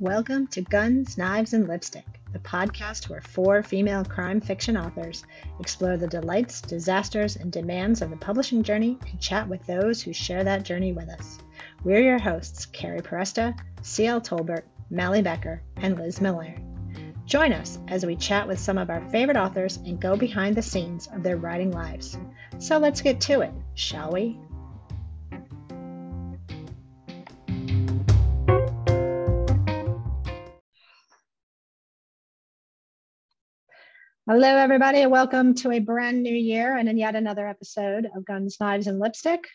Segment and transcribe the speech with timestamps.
[0.00, 5.24] Welcome to Guns, Knives, and Lipstick, the podcast where four female crime fiction authors
[5.58, 10.14] explore the delights, disasters, and demands of the publishing journey and chat with those who
[10.14, 11.36] share that journey with us.
[11.84, 14.22] We're your hosts, Kerry Peresta, C.L.
[14.22, 16.64] Tolbert, Mally Becker, and Liz Milliron.
[17.26, 20.62] Join us as we chat with some of our favorite authors and go behind the
[20.62, 22.16] scenes of their writing lives.
[22.56, 24.38] So let's get to it, shall we?
[34.32, 38.24] Hello, everybody, and welcome to a brand new year and in yet another episode of
[38.24, 39.48] Guns, Knives, and Lipstick.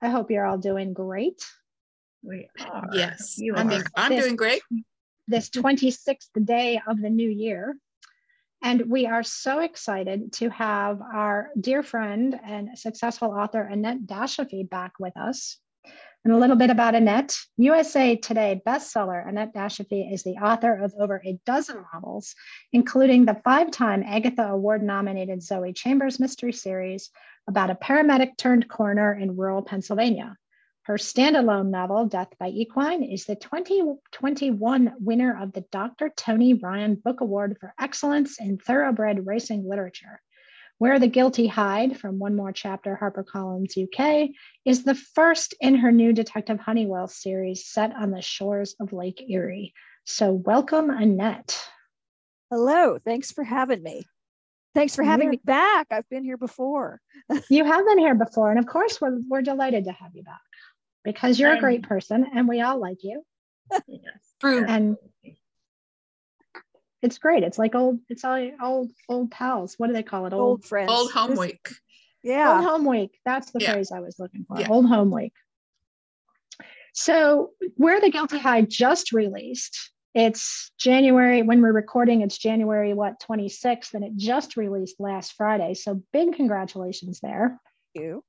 [0.00, 1.44] I hope you're all doing great.
[2.22, 2.88] We are.
[2.94, 3.68] Yes, You I are.
[3.68, 4.62] think I'm This- doing great.
[5.28, 7.76] This 26th day of the new year.
[8.62, 14.66] And we are so excited to have our dear friend and successful author Annette Dashofy
[14.66, 15.58] back with us.
[16.26, 17.38] And a little bit about Annette.
[17.56, 22.34] USA Today bestseller Annette Dashofy is the author of over a dozen novels,
[22.72, 27.10] including the five time Agatha Award nominated Zoe Chambers mystery series
[27.46, 30.36] about a paramedic turned coroner in rural Pennsylvania.
[30.82, 36.10] Her standalone novel, Death by Equine, is the 2021 winner of the Dr.
[36.16, 40.20] Tony Ryan Book Award for Excellence in Thoroughbred Racing Literature.
[40.78, 44.30] Where the Guilty Hide from One More Chapter, HarperCollins UK,
[44.66, 49.24] is the first in her new Detective Honeywell series set on the shores of Lake
[49.26, 49.72] Erie.
[50.04, 51.58] So, welcome, Annette.
[52.50, 54.04] Hello, thanks for having me.
[54.74, 55.30] Thanks for having Yeah.
[55.32, 55.86] me back.
[55.90, 57.00] I've been here before.
[57.48, 60.40] You have been here before, and of course, we're, we're delighted to have you back
[61.04, 63.22] because you're a great person and we all like you.
[63.88, 64.02] Yes.
[64.40, 64.62] True.
[64.66, 64.96] And
[67.02, 67.42] it's great.
[67.42, 69.74] It's like old, it's all old, old pals.
[69.78, 70.32] What do they call it?
[70.32, 70.90] Old friends.
[70.90, 71.68] Old home This- week.
[72.22, 72.56] Yeah.
[72.56, 73.18] Old home week.
[73.24, 73.72] That's the Yeah.
[73.74, 74.58] phrase I was looking for.
[74.58, 74.68] Yeah.
[74.68, 75.32] Old home week.
[76.94, 79.92] So, Where the Guilty Hide just released.
[80.14, 85.74] It's January, when we're recording, it's January, what, 26th, and it just released last Friday.
[85.74, 87.60] So, big congratulations there.
[87.94, 88.22] you.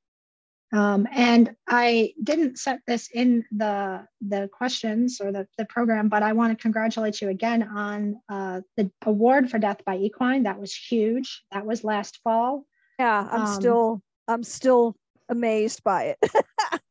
[0.74, 6.24] Um, and I didn't set this in the the questions or the, the program, but
[6.24, 10.44] I want to congratulate you again on uh, the award for Death by Equine.
[10.44, 11.44] That was huge.
[11.54, 12.66] That was last fall.
[13.00, 14.98] Yeah, I'm Um, still I'm still
[15.30, 16.32] amazed by it.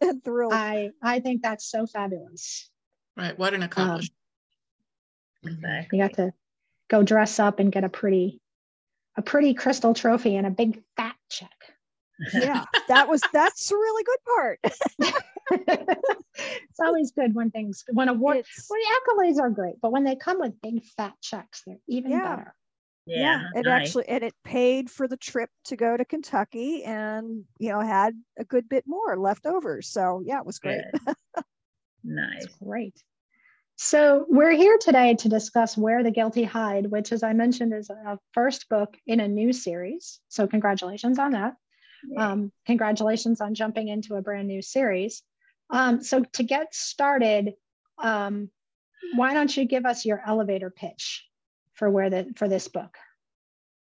[0.00, 0.52] and thrilled.
[0.52, 2.70] I I think that's so fabulous.
[3.16, 3.36] Right.
[3.36, 4.12] What an accomplishment.
[5.44, 5.98] Exactly.
[5.98, 6.32] You got to
[6.88, 8.40] go dress up and get a pretty
[9.16, 11.50] a pretty crystal trophy and a big fat check.
[12.34, 14.60] Yeah, that was that's a really good part.
[15.50, 20.04] it's always good when things when awards It's- well, the accolades are great, but when
[20.04, 22.36] they come with big fat checks, they're even Yeah.
[22.36, 22.54] better.
[23.06, 23.88] yeah, it nice.
[23.88, 28.14] actually and it paid for the trip to go to Kentucky and you know had
[28.38, 29.80] a good bit more left over.
[29.82, 30.82] So yeah, it was great.
[32.08, 32.44] Nice.
[32.44, 32.94] It's great.
[33.74, 37.90] So we're here today to discuss Where the Guilty Hide, which, as I mentioned, is
[37.90, 40.20] a first book in a new series.
[40.28, 41.54] So congratulations on that.
[42.16, 45.22] Um, congratulations on jumping into a brand new series.
[45.70, 47.54] Um, so to get started,
[47.98, 48.50] um,
[49.14, 51.24] why don't you give us your elevator pitch
[51.74, 52.96] for where the for this book?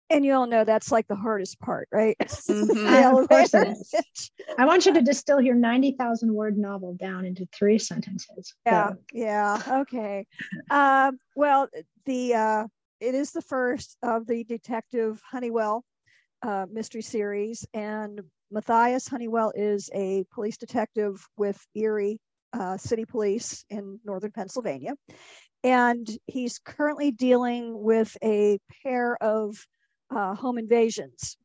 [0.08, 2.16] And you all know that's like the hardest part, right?
[2.18, 2.68] Mhm.
[2.74, 4.30] The Of course it elevator pitch.
[4.56, 8.54] I want you to distill your 90,000 word novel down into three sentences.
[8.64, 8.96] yeah Go.
[9.12, 10.26] yeah okay
[10.70, 11.68] um well
[12.04, 12.66] the uh
[13.00, 15.84] it is the first of the detective honeywell
[16.42, 18.20] uh, mystery series and
[18.50, 22.18] matthias honeywell is a police detective with erie
[22.52, 24.94] uh, city police in northern pennsylvania.
[25.64, 29.56] And he's currently dealing with a pair of
[30.14, 31.36] uh, home invasions.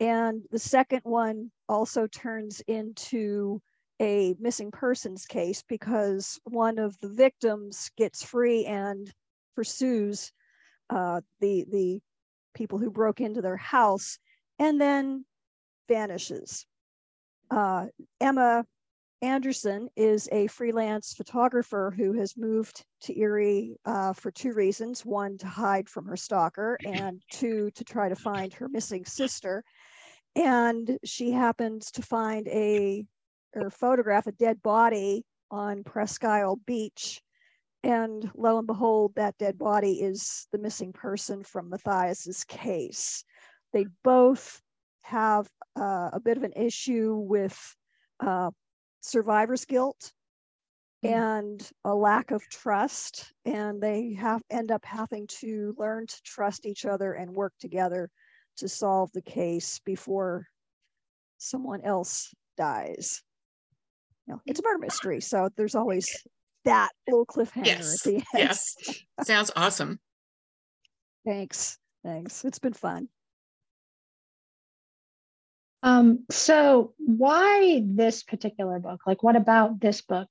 [0.00, 3.60] And the second one also turns into
[4.00, 9.12] a missing persons case because one of the victims gets free and
[9.54, 10.32] pursues
[10.90, 12.00] uh, the the
[12.54, 14.18] people who broke into their house
[14.58, 15.24] and then
[15.88, 16.66] vanishes.
[17.50, 17.86] Uh,
[18.20, 18.64] Emma
[19.20, 25.38] Anderson is a freelance photographer who has moved to Erie uh, for two reasons: one,
[25.38, 29.64] to hide from her stalker, and two, to try to find her missing sister.
[30.36, 33.04] And she happens to find a
[33.54, 37.20] or photograph a dead body on Presque Isle Beach.
[37.82, 43.24] And lo and behold, that dead body is the missing person from Matthias's case.
[43.72, 44.62] They both
[45.02, 47.76] have uh, a bit of an issue with
[48.20, 48.50] uh,
[49.00, 50.12] survivor's guilt
[51.04, 51.10] Mm.
[51.12, 56.66] and a lack of trust, and they have end up having to learn to trust
[56.66, 58.10] each other and work together
[58.56, 60.48] to solve the case before
[61.38, 63.22] someone else dies.
[64.26, 66.26] You know, it's a murder mystery, so there's always
[66.64, 68.24] that little cliffhanger Yes, at the end.
[68.34, 68.76] Yes.
[69.22, 70.00] Sounds awesome.
[71.24, 71.78] Thanks.
[72.02, 72.44] Thanks.
[72.44, 73.08] It's been fun.
[75.82, 79.00] Um, so why this particular book?
[79.06, 80.28] Like, what about this book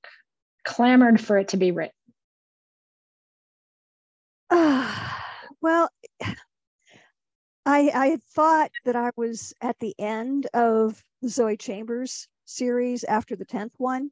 [0.64, 1.92] clamored for it to be written?
[4.50, 4.94] Uh,
[5.62, 5.88] well,
[7.64, 13.36] I I thought that I was at the end of the Zoe Chambers series after
[13.36, 14.10] the tenth one,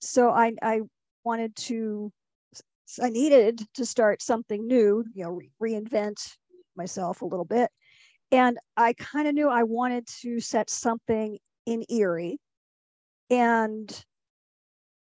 [0.00, 0.82] so I I
[1.24, 2.12] wanted to
[3.02, 6.36] I needed to start something new, you know, re- reinvent
[6.76, 7.70] myself a little bit,
[8.36, 12.38] and I kind of knew I wanted to set something in Erie,
[13.30, 14.04] and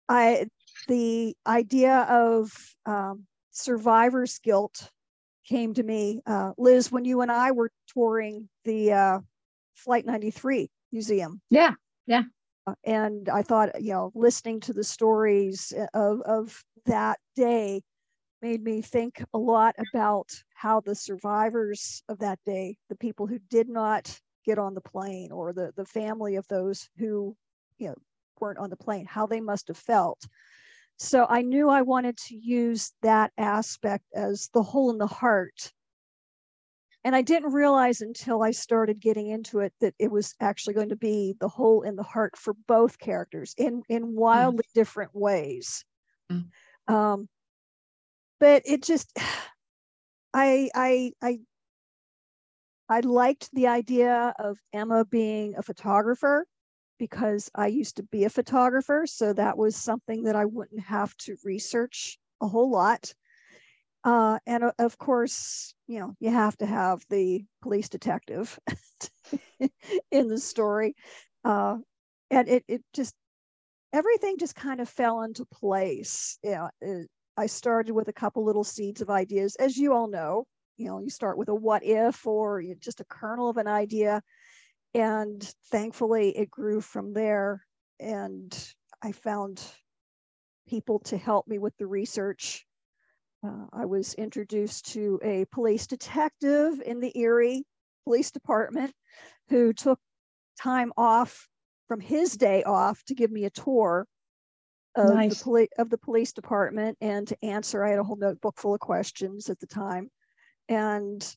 [0.09, 0.47] I
[0.87, 2.53] the idea of
[2.87, 4.91] um, survivor's guilt
[5.45, 9.21] came to me, uh, Liz, when you and I were touring the uh,
[9.75, 11.41] Flight 93 museum.
[11.51, 11.73] Yeah,
[12.07, 12.23] yeah.
[12.67, 17.83] Uh, and I thought, you know, listening to the stories of, of that day
[18.43, 23.39] made me think a lot about how the survivors of that day, the people who
[23.51, 27.37] did not get on the plane or the, the family of those who,
[27.79, 27.95] you know,
[28.41, 30.23] weren't on the plane, how they must have felt.
[30.99, 35.73] So I knew I wanted to use that aspect as the hole in the heart.
[37.05, 40.89] And I didn't realize until I started getting into it that it was actually going
[40.89, 44.75] to be the hole in the heart for both characters in, in wildly mm.
[44.75, 45.85] different ways.
[46.33, 46.47] Mm.
[46.89, 47.29] Um,
[48.41, 49.13] but it just,
[50.35, 51.39] I, I, I,
[52.89, 56.47] I liked the idea of Emma being a photographer
[56.99, 59.07] because I used to be a photographer.
[59.07, 63.13] So that was something that I wouldn't have to research a whole lot.
[64.05, 68.59] Uh, and of course, you know, you have to have the police detective
[70.13, 70.95] in the story.
[71.45, 71.79] Uh,
[72.31, 73.15] and it, it just,
[73.93, 76.39] everything just kind of fell into place.
[76.45, 76.71] You know,
[77.37, 79.57] I started with a couple little seeds of ideas.
[79.57, 80.47] As you all know,
[80.77, 84.23] you know, you start with a what if or just a kernel of an idea.
[84.95, 87.65] And thankfully it grew from there.
[88.01, 88.57] And
[89.03, 89.63] i found
[90.67, 92.67] people to help me with the research.
[93.47, 97.65] Uh, i was introduced to a police detective in the erie
[98.05, 98.93] police department
[99.51, 99.99] who took
[100.59, 101.49] time off
[101.87, 104.07] from his day off to give me a tour
[104.97, 105.39] of nice.
[105.39, 108.75] the poli- of the police department and to answer i had a whole notebook full
[108.75, 110.11] of questions at the time
[110.69, 111.37] and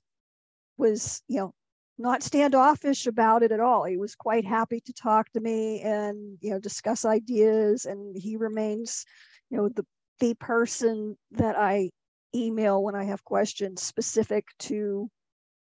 [0.77, 1.53] was you know
[1.99, 3.83] not standoffish about it at all.
[3.83, 7.85] He was quite happy to talk to me and you know discuss ideas.
[7.85, 9.05] And he remains,
[9.49, 9.85] you know, the
[10.19, 11.91] the person that I
[12.33, 15.09] email when I have questions specific to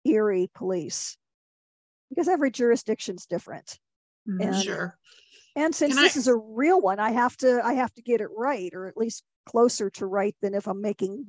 [0.04, 1.16] Erie police,
[2.10, 3.78] because every jurisdiction's different.
[4.28, 4.42] Mm-hmm.
[4.42, 4.98] And, sure.
[5.56, 6.20] And since Can this I...
[6.20, 8.98] is a real one, I have to I have to get it right, or at
[8.98, 11.28] least closer to right than if I'm making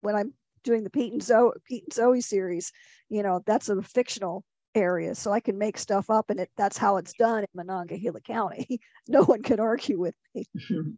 [0.00, 0.32] when I'm
[0.64, 2.72] doing the Pete and Zoe, Pete and Zoe series,
[3.08, 4.44] you know, that's a fictional
[4.74, 5.14] area.
[5.14, 8.80] So I can make stuff up and it that's how it's done in Monongahela County.
[9.08, 10.46] no one can argue with me.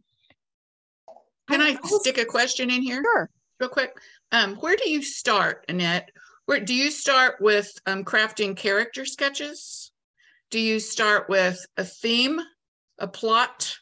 [1.49, 3.01] Can I stick a question in here?
[3.03, 3.29] Sure.
[3.59, 3.97] Real quick.
[4.31, 6.09] Um, where do you start, Annette?
[6.45, 9.91] Where do you start with um, crafting character sketches?
[10.49, 12.39] Do you start with a theme,
[13.01, 13.75] a plot,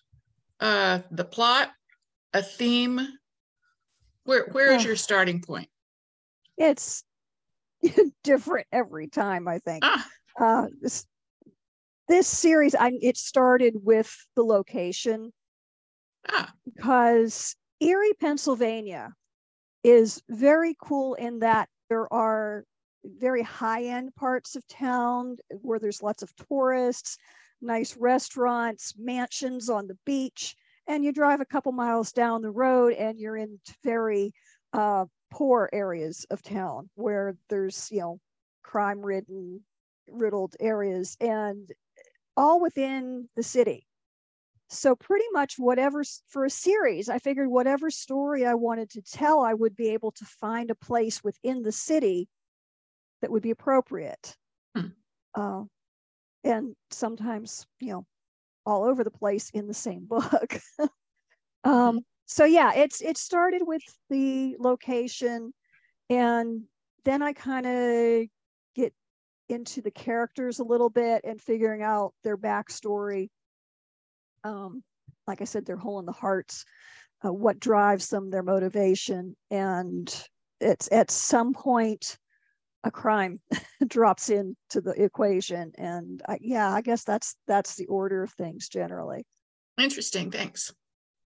[0.59, 1.69] uh, the plot,
[2.33, 2.99] a theme?
[4.23, 5.69] Where where is your starting point?
[6.59, 7.03] it's
[8.23, 10.07] different every time i think ah.
[10.39, 11.07] uh, this
[12.07, 15.31] this series i it started with the location
[16.29, 16.51] ah.
[16.65, 19.11] because erie pennsylvania
[19.83, 22.65] is very cool in that there are
[23.05, 27.17] very high end parts of town where there's lots of tourists
[27.61, 30.55] nice restaurants mansions on the beach
[30.87, 34.33] and you drive a couple miles down the road and you're in very
[34.73, 38.19] uh, poor areas of town where there's you know
[38.63, 39.61] crime ridden
[40.09, 41.71] riddled areas and
[42.35, 43.85] all within the city
[44.69, 49.41] so pretty much whatever for a series i figured whatever story i wanted to tell
[49.41, 52.27] i would be able to find a place within the city
[53.21, 54.35] that would be appropriate
[54.75, 54.87] hmm.
[55.35, 55.63] uh,
[56.43, 58.05] and sometimes you know
[58.65, 60.60] all over the place in the same book
[61.63, 61.98] um, hmm
[62.29, 63.81] so yeah, it's it started with
[64.12, 65.51] the location,
[66.12, 66.62] and
[67.03, 68.27] then I kind of
[68.75, 68.93] get
[69.50, 73.29] into the characters a little bit and figuring out their backstory.
[74.43, 74.84] Um,
[75.25, 76.65] like I said, their hole in the hearts,
[77.25, 80.08] uh, what drives them, their motivation, and
[80.62, 82.19] it's at some point
[82.83, 83.39] a crime
[83.88, 88.69] drops into the equation and I, yeah i guess that's that's the order of things
[88.69, 89.25] generally
[89.77, 90.74] interesting thanks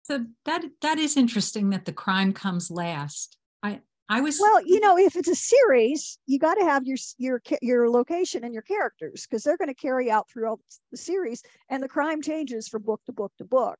[0.03, 3.37] So that that is interesting that the crime comes last.
[3.63, 6.97] I I was Well, you know, if it's a series, you got to have your
[7.17, 10.59] your your location and your characters because they're going to carry out throughout
[10.91, 13.79] the series, and the crime changes from book to book to book.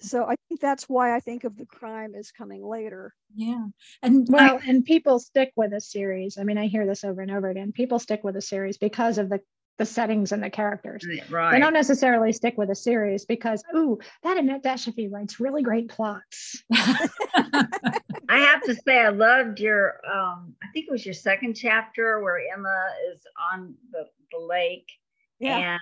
[0.00, 3.14] So I think that's why I think of the crime as coming later.
[3.34, 3.64] yeah,
[4.02, 6.38] and I- Well, and people stick with a series.
[6.38, 7.72] I mean, I hear this over and over again.
[7.72, 9.40] People stick with a series because of the
[9.76, 11.06] the settings and the characters.
[11.30, 15.62] right They don't necessarily stick with a series because, ooh, that Annette Dashofy writes really
[15.62, 16.64] great plots.
[16.72, 22.20] I have to say, I loved your, um, I think it was your second chapter
[22.24, 23.20] where Emma is
[23.52, 24.88] on the, the lake
[25.40, 25.78] and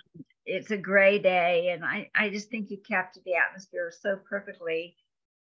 [0.47, 1.71] it's a gray day.
[1.71, 4.97] And I, I just think you captured the atmosphere so perfectly.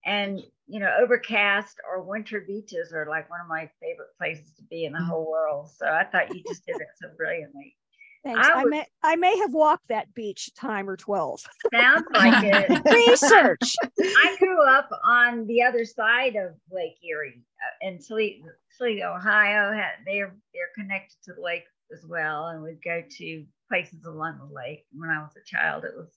[0.05, 4.63] And, you know, overcast or winter beaches are like one of my favorite places to
[4.63, 5.07] be in the Mhm.
[5.07, 5.69] whole world.
[5.71, 7.75] So I thought you just did it so brilliantly.
[8.23, 8.47] Thanks.
[8.47, 11.41] I I, would- may I may have walked that beach time or twelve.
[11.71, 12.83] Sounds like it.
[13.09, 13.75] Research.
[14.01, 17.43] I grew up on the other side of Lake Erie
[17.83, 18.45] uh, in Toledo,
[18.77, 19.71] Toledo, Ohio.
[19.73, 24.37] Had, they're they're connected to the lake as well, and we'd go to places along
[24.37, 24.85] the lake.
[24.91, 26.09] When I was a child, it was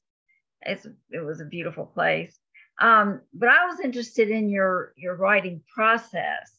[0.62, 2.38] it's it was a beautiful place.
[2.80, 6.52] Um, but I was interested in your your writing process.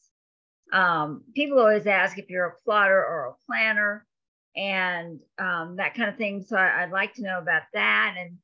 [0.72, 4.05] Um, people always ask if you're a plotter or a planner,
[4.55, 6.43] and um, that kind of thing.
[6.43, 8.38] So I, I'd like to know about that and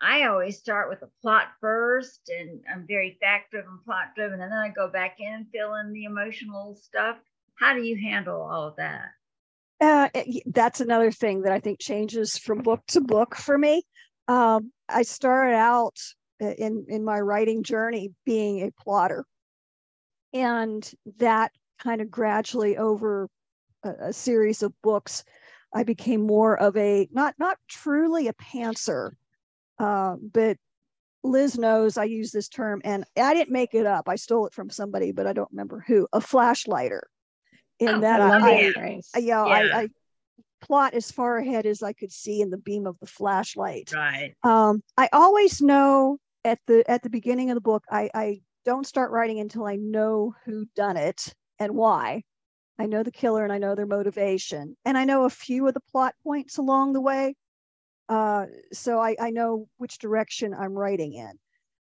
[0.00, 4.50] I always start with a plot first, and I'm very fact driven, plot driven, and
[4.50, 7.18] then I go back in and fill in the emotional stuff.
[7.56, 9.10] How do you handle all of that?
[9.80, 10.08] Uh,
[10.46, 13.82] that's another thing that I think changes from book to book for me.
[14.28, 15.96] Um, I started out
[16.42, 19.24] uh, in in my writing journey being a plotter,
[20.34, 23.28] and that kind of gradually over
[23.82, 25.24] a, a series of books,
[25.74, 29.12] I became more of a not not truly a pantser,
[29.78, 30.58] uh, but
[31.22, 34.08] Liz knows I use this term, and I didn't make it up.
[34.08, 36.06] I stole it from somebody, but I don't remember who.
[36.12, 37.02] A flashlighter.
[37.80, 39.08] In Oh, that I I, that phrase.
[39.14, 39.54] I, you know, Yeah.
[39.54, 39.88] I, I
[40.60, 43.92] plot as far ahead as I could see in the beam of the flashlight.
[43.94, 44.34] Right.
[44.42, 48.86] Um, I always know at the at the beginning of the book, I, I don't
[48.86, 52.22] start writing until I know who done it and why.
[52.78, 55.74] I know the killer and I know their motivation, and I know a few of
[55.74, 57.34] the plot points along the way.
[58.08, 61.32] Uh, so I, I know which direction I'm writing in.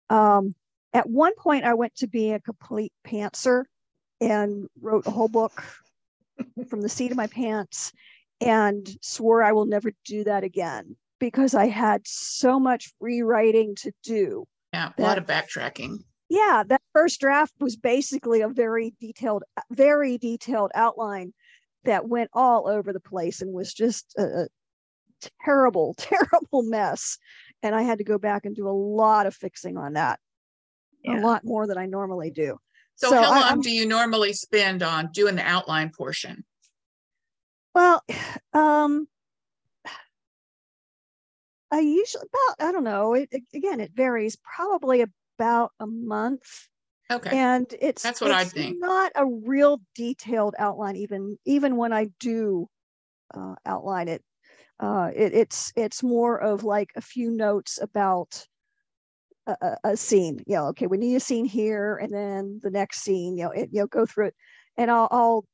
[0.09, 0.55] Um,
[0.93, 3.65] at one point, I went to being a complete pantser
[4.21, 5.63] and wrote a whole book
[6.69, 7.91] from the seat of my pants
[8.41, 13.91] and swore I will never do that again because I had so much rewriting to
[14.03, 14.45] do.
[14.73, 15.99] Yeah, a lot of backtracking.
[16.29, 21.33] Yeah, that first draft was basically a very detailed, very detailed outline
[21.85, 24.47] that went all over the place and was just a, a
[25.45, 27.17] terrible, terrible mess.
[27.61, 30.19] And I had to go back and do a lot of fixing on that,
[31.03, 31.19] Yeah.
[31.19, 32.57] a lot more than I normally do.
[32.95, 36.45] So, how I- long I'm- do you normally spend on doing the outline portion?
[37.73, 38.03] Well,
[38.53, 39.07] um,
[41.71, 43.13] I usually about I don't know.
[43.15, 44.37] It, it- again, it varies.
[44.37, 45.03] Probably
[45.39, 46.67] about a month,
[47.11, 48.79] Okay, and it's That's what I it's think.
[48.79, 52.69] Not a real detailed outline, even even when I do
[53.33, 54.23] uh, outline it.
[54.79, 55.33] Uh, it.
[55.33, 58.45] It's it's more of like a few notes about
[59.47, 60.43] a, a, scene.
[60.47, 63.37] You know, okay, we need a scene here, and then the next scene.
[63.37, 64.35] You know, it, you know, go through it,
[64.77, 65.45] and I'll, I'll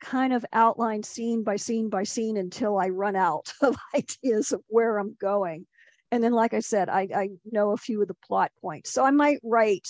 [0.00, 4.62] kind of outline scene by scene by scene until I run out of ideas of
[4.68, 5.66] where I'm going.
[6.10, 8.92] And then, like I said, I, I know a few of the plot points.
[8.92, 9.86] So I might write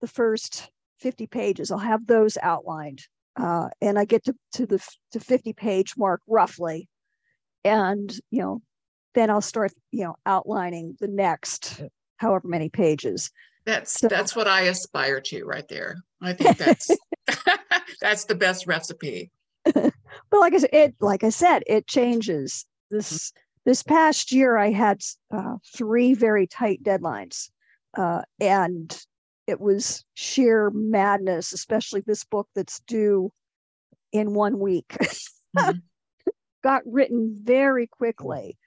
[0.00, 1.70] the first 50 pages.
[1.70, 3.00] I'll have those outlined.
[3.36, 6.88] Uh, and I get to, to the to 50 page mark roughly.
[7.64, 8.60] And, you know,
[9.14, 11.82] then I'll start, you know, outlining the next
[12.22, 13.30] however many pages.
[13.66, 15.96] that's so- that's what I aspire to right there.
[16.22, 16.90] I think that's
[18.00, 19.30] that's the best recipe.
[19.64, 19.92] but
[20.32, 22.64] like I said, it like I said, it changes.
[22.90, 23.32] This
[23.64, 27.50] this past year, I had uh, three very tight deadlines,
[27.96, 28.96] uh, and
[29.46, 31.52] it was sheer madness.
[31.52, 33.30] Especially this book that's due
[34.12, 34.96] in one week,
[35.56, 35.82] Mhm.
[36.62, 38.58] got written very quickly,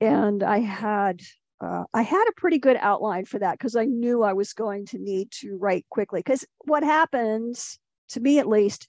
[0.00, 1.20] and I had.
[1.60, 4.86] Uh, I had a pretty good outline for that because I knew I was going
[4.86, 6.20] to need to write quickly.
[6.20, 7.78] Because what happens,
[8.10, 8.88] to me at least,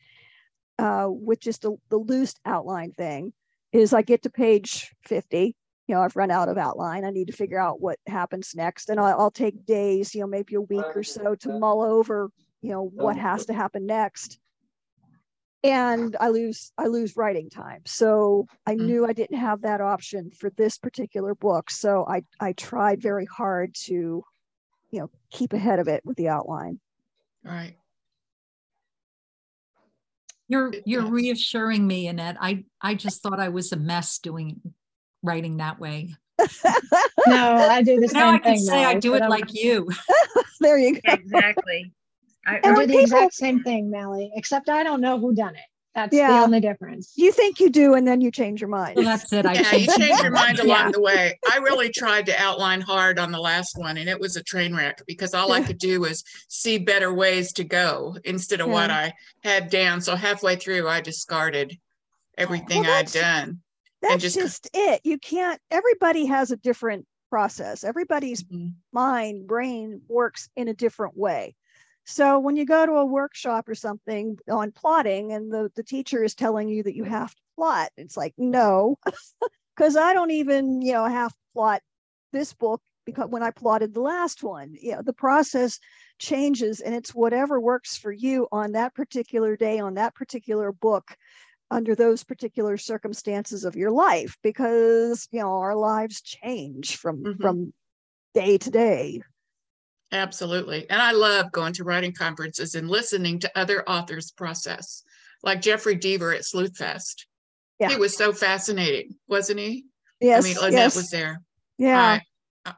[0.80, 3.34] uh, with just a, the loose outline thing
[3.72, 5.56] is I get to page 50.
[5.88, 7.06] You know, I've run out of outline.
[7.06, 8.90] I need to figure out what happens next.
[8.90, 12.32] And I'll, I'll take days, you know, maybe a week or so to mull over,
[12.62, 14.40] you know, what has to happen next.
[15.70, 17.82] And I lose, I lose writing time.
[17.86, 18.86] So I Mm.
[18.86, 21.72] knew I didn't have that option for this particular book.
[21.72, 24.24] So I, I tried very hard to, you
[24.92, 26.80] you know keep ahead of it with the outline.
[27.44, 27.76] Right.
[30.48, 32.38] You're you're reassuring me, Annette.
[32.40, 34.62] I I just thought I was a mess doing
[35.24, 36.14] writing that way.
[37.28, 38.20] No, I do the same thing.
[38.20, 38.44] Now I thing.
[38.44, 39.90] can say I do it I'm- like you.
[40.62, 41.14] there you go.
[41.14, 41.92] Exactly.
[42.46, 45.56] I, I do the people- exact same thing, Mally, except I don't know who done
[45.56, 45.62] it.
[45.96, 47.14] That's the only difference.
[47.16, 48.98] You think you do, and then you change your mind.
[48.98, 49.46] Well, that's it.
[49.46, 50.92] I Yeah, you change your mind along Yeah.
[50.92, 51.40] the way.
[51.50, 54.76] I really tried to outline hard on the last one and it was a train
[54.76, 58.92] wreck because all I could do was see better ways to go instead of what
[58.92, 59.14] I
[59.46, 60.02] had down.
[60.02, 61.80] So halfway through, I discarded
[62.38, 63.62] everything Well, I'd done.
[64.02, 65.00] That's just- just it.
[65.06, 65.62] You can't.
[65.72, 67.86] Everybody has a different process.
[67.86, 68.74] Everybody's Mhm.
[68.92, 71.56] mind, brain works in a different way.
[72.06, 76.24] So when you go to a workshop or something on plotting and the, the teacher
[76.24, 78.98] is telling you that you have to plot, it's like, no,
[79.76, 81.82] because I don't even, you know, have to plot
[82.32, 85.80] this book because when I plotted the last one, you know, the process
[86.20, 91.16] changes and it's whatever works for you on that particular day, on that particular book
[91.72, 97.42] under those particular circumstances of your life because you know our lives change from Mhm.
[97.42, 97.74] from
[98.34, 99.22] day to day
[100.12, 100.90] Absolutely.
[100.90, 105.04] And I love going to writing conferences and listening to other authors' process,
[105.44, 107.26] like Jeffrey Deaver at Sleuthfest.
[107.80, 107.90] Yeah.
[107.90, 109.86] He was so fascinating, wasn't he?
[110.22, 111.42] yes I mean, Lynette yes was there.
[111.78, 112.20] yeah
[112.66, 112.74] I,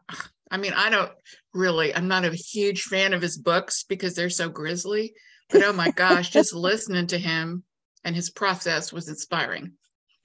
[0.49, 1.11] I mean, I don't
[1.53, 5.13] really, I'm not a huge fan of his books because they're so grisly,
[5.49, 7.63] but oh my gosh, just listening to him
[8.03, 9.73] and his process was inspiring.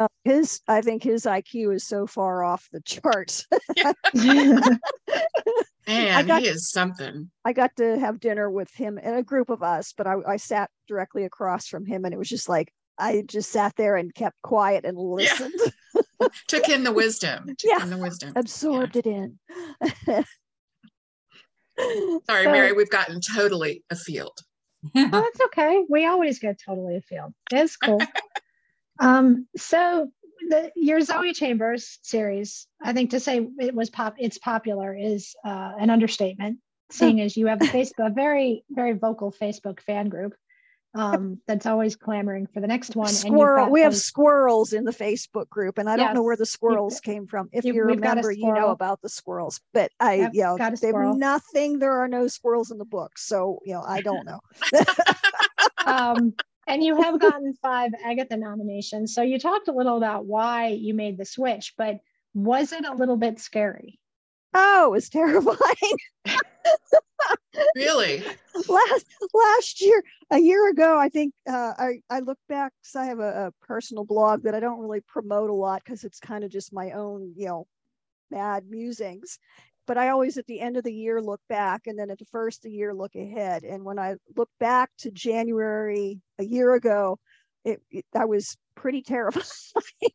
[0.01, 3.47] Uh, his i think his iq is so far off the charts
[5.87, 7.31] And got- he is something.
[7.45, 10.37] i got to have dinner with him and a group of us but I, I
[10.37, 14.15] sat directly across from him and it was just like i just sat there and
[14.15, 15.55] kept quiet and listened
[16.47, 17.47] Took in the wisdom.
[17.59, 17.83] Took Yeah.
[17.83, 18.33] in the wisdom.
[18.37, 19.39] absorbed it in
[21.79, 24.39] Sorry, So- Mary, we've gotten totally afield.
[24.97, 25.85] Oh, that's okay.
[25.89, 27.33] We always get totally afield.
[27.53, 28.01] It's cool.
[29.01, 30.11] um, so
[30.53, 35.35] the your Zoe Chambers series, I think to say it was pop, it's popular is
[35.45, 36.59] uh, an understatement.
[36.93, 40.35] Seeing as you have a Facebook, a very very vocal Facebook fan group
[40.95, 43.09] um, that's always clamoring for the next one.
[43.09, 46.45] squirrel we have those- squirrels in the facebook group and i don't know where the
[46.45, 49.61] squirrels came from if you- you we've got a remember you know about the squirrels
[49.73, 53.61] but i Yep, you know they nothing there are no squirrels in the book so
[53.65, 54.41] you know i don't know
[55.87, 56.35] um,
[56.73, 59.15] and you have gotten five Agatha nominations.
[59.15, 61.99] So you talked a little about why you made the switch, but
[62.35, 63.99] was it a little bit scary?
[64.55, 65.97] oh it was terrifying
[67.77, 68.23] Really?
[68.69, 73.05] last last year a year ago i think uh, i i look back because i
[73.05, 76.45] have a, a personal blog that i don't really promote a lot because it's kind
[76.45, 77.67] of just my own you know
[78.31, 79.39] mad musings
[79.93, 82.25] but i always at the end of the year look back and then at the
[82.25, 83.63] first of the year look ahead.
[83.63, 87.19] And when i look back to january a year ago
[87.63, 89.43] it, it was pretty terrified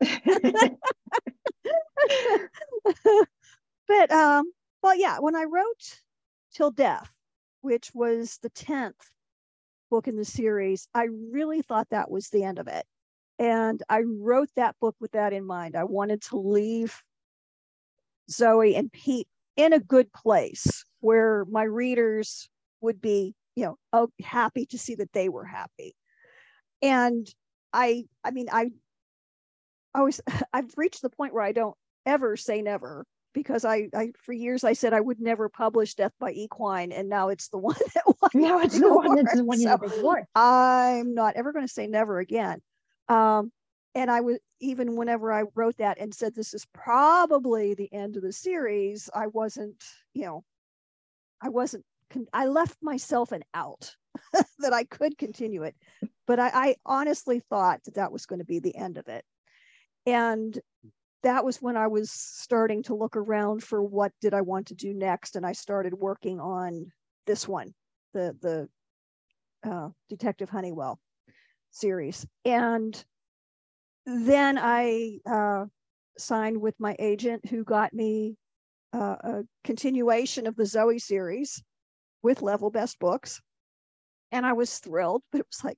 [3.86, 4.50] but um
[4.82, 6.00] well yeah when i wrote
[6.52, 7.08] till death
[7.60, 8.94] which was the 10th
[9.92, 12.84] book in the series i really thought that was the end of it.
[13.38, 15.76] And i wrote that book with that in mind.
[15.76, 17.00] I wanted to leave
[18.28, 22.48] zoe and pete in a good place where my readers
[22.80, 25.94] would be you know oh, happy to see that they were happy
[26.80, 27.26] and
[27.72, 28.70] i i mean I—I
[29.98, 30.20] always
[30.54, 34.64] i've reached the point where i don't ever say never because I, I for years
[34.64, 38.04] I said I would never publish Death by Equine, and now it's the one that
[38.06, 40.24] won no, it's the the one that's the one you So big.
[40.34, 42.60] I'm not ever going to say never again.
[43.08, 43.52] Um,
[43.98, 48.16] and I was even whenever I wrote that and said this is probably the end
[48.16, 49.82] of the series, I wasn't,
[50.14, 50.44] you know,
[51.42, 51.84] I wasn't.
[52.32, 53.94] I left myself an out
[54.60, 55.74] that I could continue it,
[56.28, 59.24] but I, I honestly thought that that was going to be the end of it,
[60.06, 60.56] and
[61.24, 64.74] that was when I was starting to look around for what did I want to
[64.74, 66.92] do next, and I started working on
[67.26, 67.74] this one,
[68.14, 71.00] the the uh, Detective Honeywell
[71.72, 73.04] series, and
[74.08, 75.66] then I uh,
[76.16, 78.36] signed with my agent, who got me
[78.94, 81.62] uh, a continuation of the Zoe series
[82.22, 83.40] with Level Best Books,
[84.32, 85.22] and I was thrilled.
[85.30, 85.76] But it was like,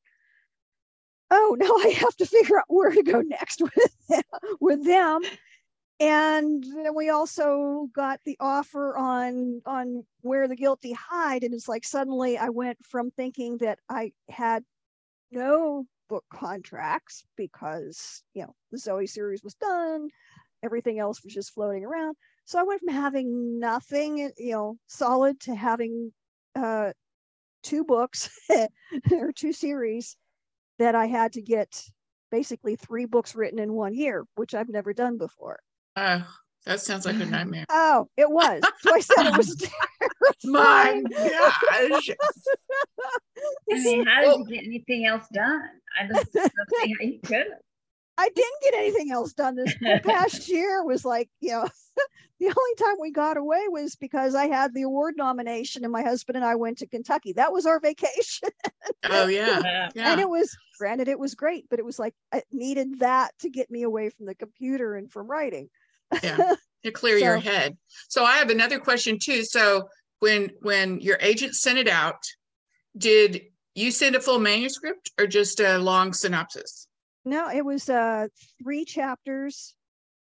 [1.32, 4.22] oh, now I have to figure out where to go next with them,
[4.60, 5.22] with them.
[5.98, 11.68] And then we also got the offer on on where the guilty hide, and it's
[11.68, 14.62] like suddenly I went from thinking that I had
[15.32, 20.08] no book contracts because you know the Zoe series was done,
[20.62, 22.16] everything else was just floating around.
[22.44, 26.12] So I went from having nothing, you know, solid to having
[26.56, 26.92] uh,
[27.62, 28.28] two books
[29.12, 30.16] or two series
[30.78, 31.82] that I had to get
[32.30, 35.60] basically three books written in one year, which I've never done before.
[35.96, 36.26] Oh,
[36.66, 37.66] that sounds like a nightmare.
[37.70, 38.62] Oh, it was.
[38.80, 39.56] So I said it was
[40.44, 42.10] My gosh.
[43.72, 45.62] I mean, how did you get anything else done?
[45.98, 46.50] I just don't
[46.82, 47.46] see how you could.
[48.18, 51.66] I didn't get anything else done this past year was like, you know,
[52.38, 56.02] the only time we got away was because I had the award nomination and my
[56.02, 57.32] husband and I went to Kentucky.
[57.32, 58.50] That was our vacation.
[59.08, 59.88] Oh yeah.
[59.94, 60.12] yeah.
[60.12, 63.48] And it was granted it was great, but it was like I needed that to
[63.48, 65.70] get me away from the computer and from writing.
[66.22, 66.54] Yeah.
[66.82, 67.76] To clear So- your head.
[68.08, 69.44] So I have another question too.
[69.44, 72.22] So when when your agent sent it out,
[72.96, 73.42] did
[73.74, 76.86] you send a full manuscript or just a long synopsis?
[77.26, 78.28] No, it was uh
[78.62, 79.74] three chapters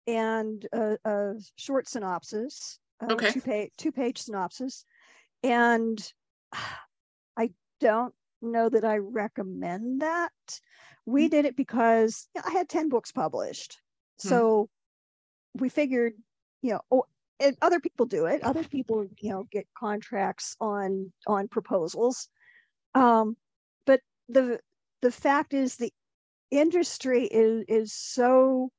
[0.07, 2.79] and a, a short synopsis.
[3.03, 3.33] uh, Okay.
[3.33, 4.83] Two page two page synopsis.
[5.42, 5.99] And
[7.37, 10.33] I don't know that I recommend that.
[11.05, 13.77] We did it because I had 10 books published.
[14.22, 14.29] Hmm.
[14.29, 14.68] So
[15.61, 16.14] we figured,
[16.62, 17.05] you know, oh,
[17.38, 18.42] and other people do it.
[18.42, 22.29] Other people, you know, get contracts on on proposals.
[22.95, 23.37] Um,
[23.85, 24.61] but the
[25.03, 25.92] the fact is the
[26.51, 28.71] industry is is so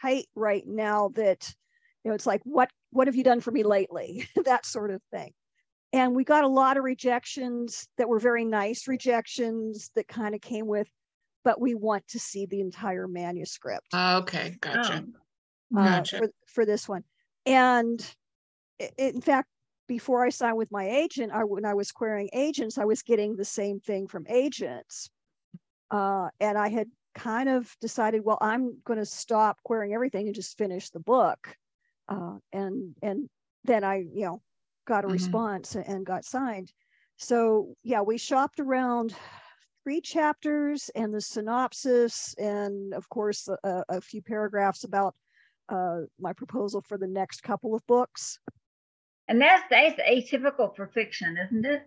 [0.00, 1.52] tight right now that
[2.04, 5.00] you know it's like what what have you done for me lately that sort of
[5.10, 5.32] thing
[5.92, 10.40] and we got a lot of rejections that were very nice rejections that kind of
[10.40, 10.88] came with
[11.44, 15.04] but we want to see the entire manuscript Okay, gotcha.
[15.06, 15.18] Oh,
[15.76, 16.18] uh, Gotcha.
[16.18, 17.04] for, for this one.
[17.46, 18.14] And
[18.80, 19.48] i- in fact,
[19.88, 23.36] before I signed with my agent, I, when I was querying agents, I was getting
[23.36, 25.10] the same thing from agents.
[25.90, 30.34] Uh, and I had kind of decided, well, I'm going to stop querying everything and
[30.34, 31.56] just finish the book.
[32.08, 33.28] Uh, and and
[33.64, 34.42] then I, you know,
[34.86, 35.12] got a Mhm.
[35.12, 36.72] response and got signed.
[37.16, 39.14] So yeah, we shopped around
[39.84, 45.16] three chapters and the synopsis, and of course a, a few paragraphs about
[45.68, 48.38] uh, my proposal for the next couple of books.
[49.28, 51.82] And that's that's atypical for fiction, isn't it?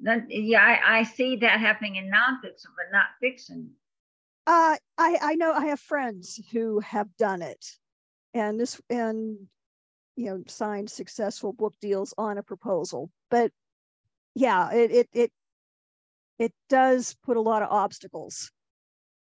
[0.00, 3.70] Then, yeah, I, I see that happening in nonfiction, but not fiction.
[4.46, 7.64] Uh, I I know I have friends who have done it,
[8.34, 9.36] and this and
[10.16, 13.10] you know signed successful book deals on a proposal.
[13.30, 13.52] But
[14.34, 15.32] yeah, it it it
[16.38, 18.50] it does put a lot of obstacles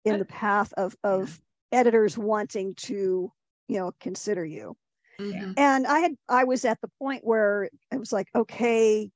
[0.05, 1.41] in the path of of
[1.73, 3.33] editors wanting to
[3.68, 4.77] you know consider you.
[5.20, 5.55] Mhm.
[5.57, 9.11] and i had i was at the point where i was like okay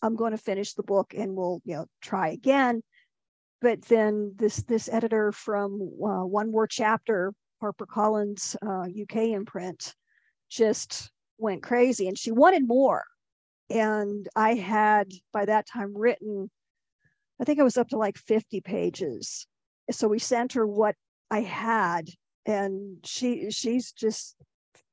[0.00, 2.82] i'm going to finish the book and we'll you know try again
[3.60, 9.94] but then this this editor from uh, one more chapter harper collins uh, uk imprint
[10.48, 13.04] just went crazy and she wanted more
[13.68, 16.50] and i had by that time written
[17.40, 19.46] i think i was up to like 50 pages
[19.90, 20.94] so we sent her what
[21.30, 22.08] i had
[22.46, 24.36] and she she's just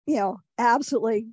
[0.09, 1.27] you know, absolutely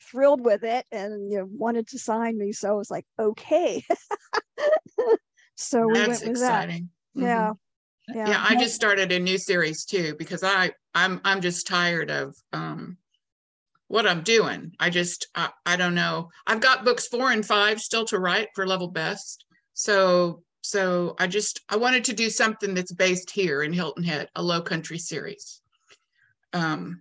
[0.00, 2.52] thrilled with it and you know wanted to sign me.
[2.52, 3.84] So I was like, okay.
[5.56, 6.90] so we That's went with exciting.
[7.16, 7.20] that.
[7.20, 7.26] Mhm.
[7.26, 7.52] Yeah.
[8.14, 8.28] Yeah.
[8.28, 12.36] Yeah, I just started a new series too because I I'm I'm just tired of
[12.52, 12.98] um
[13.88, 14.72] what I'm doing.
[14.78, 16.30] I just I, I don't know.
[16.46, 19.44] I've got books 4 and 5 still to write for level best.
[19.74, 24.28] So so I just I wanted to do something that's based here in Hilton Head,
[24.36, 25.59] a low country series.
[26.52, 27.00] Um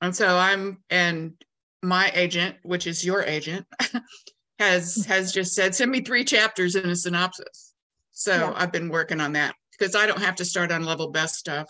[0.00, 1.34] and so I'm and
[1.82, 3.66] my agent, which is your agent,
[4.58, 7.74] has has just said send me 3 chapters in a synopsis.
[8.12, 8.52] So Yeah.
[8.56, 11.68] I've been working on that because I don't have to start on level best stuff.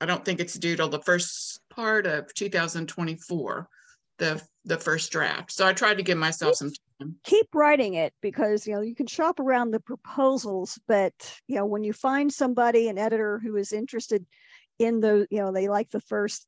[0.00, 3.68] I don't think it's due till the first part of 2024,
[4.18, 5.52] the the first draft.
[5.52, 7.16] So I tried to give myself some time.
[7.24, 11.12] keep writing it because you know you can shop around the proposals, but
[11.48, 14.24] you know when you find somebody, an editor who is interested
[14.80, 16.46] in the, you know, they like the first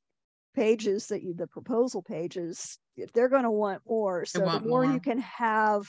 [0.55, 4.25] pages that you the proposal pages, if they're going to want more.
[4.25, 4.92] So want the more, more.
[4.95, 5.87] you can have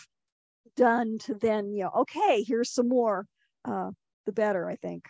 [0.75, 3.25] done to then, you know, okay, here's some more,
[3.65, 3.91] uh,
[4.25, 5.05] the better, I think.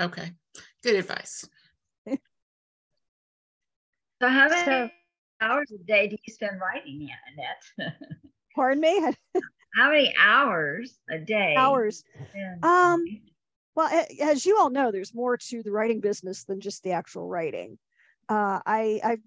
[0.00, 0.32] Okay,
[0.82, 1.48] good advice.
[4.22, 4.90] So how many So-
[5.40, 7.92] hours a day do you spend writing, Annette?
[8.54, 9.00] Pardon me,
[9.74, 11.54] how many hours a day?
[11.56, 12.04] hours.
[12.62, 13.20] Um, writing?
[13.74, 17.28] Well, as you all know, there's more to the writing business than just the actual
[17.28, 17.78] writing.
[18.28, 19.18] Uh, I, I,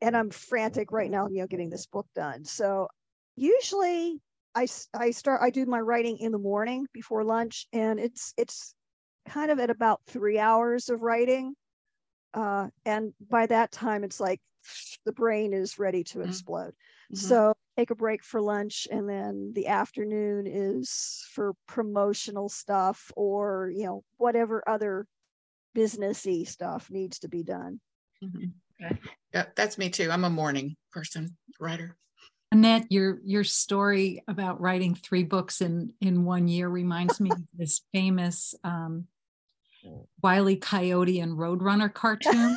[0.00, 2.44] and I'm frantic right now, you know, getting this book done.
[2.44, 2.88] So
[3.36, 4.20] usually
[4.54, 8.74] I, I start, I do my writing in the morning before lunch and it's, it's
[9.28, 11.54] kind of at about three hours of writing.
[12.34, 14.40] uh, and by that time it's like
[15.06, 16.22] the brain is ready to Mhm.
[16.22, 16.74] explode.
[17.10, 17.16] Mhm.
[17.16, 23.70] So take a break for lunch, and then the afternoon is for promotional stuff or
[23.74, 25.06] you know whatever other
[25.76, 27.80] businessy stuff needs to be done.
[28.22, 28.52] Mhm.
[28.82, 28.98] Okay.
[29.32, 30.10] Yeah, that's me too.
[30.10, 31.96] I'm a morning person, writer.
[32.52, 37.38] Annette, your your story about writing three books in in one year reminds me of
[37.56, 39.06] this famous um,
[40.22, 42.56] Wiley Coyote and Roadrunner cartoon.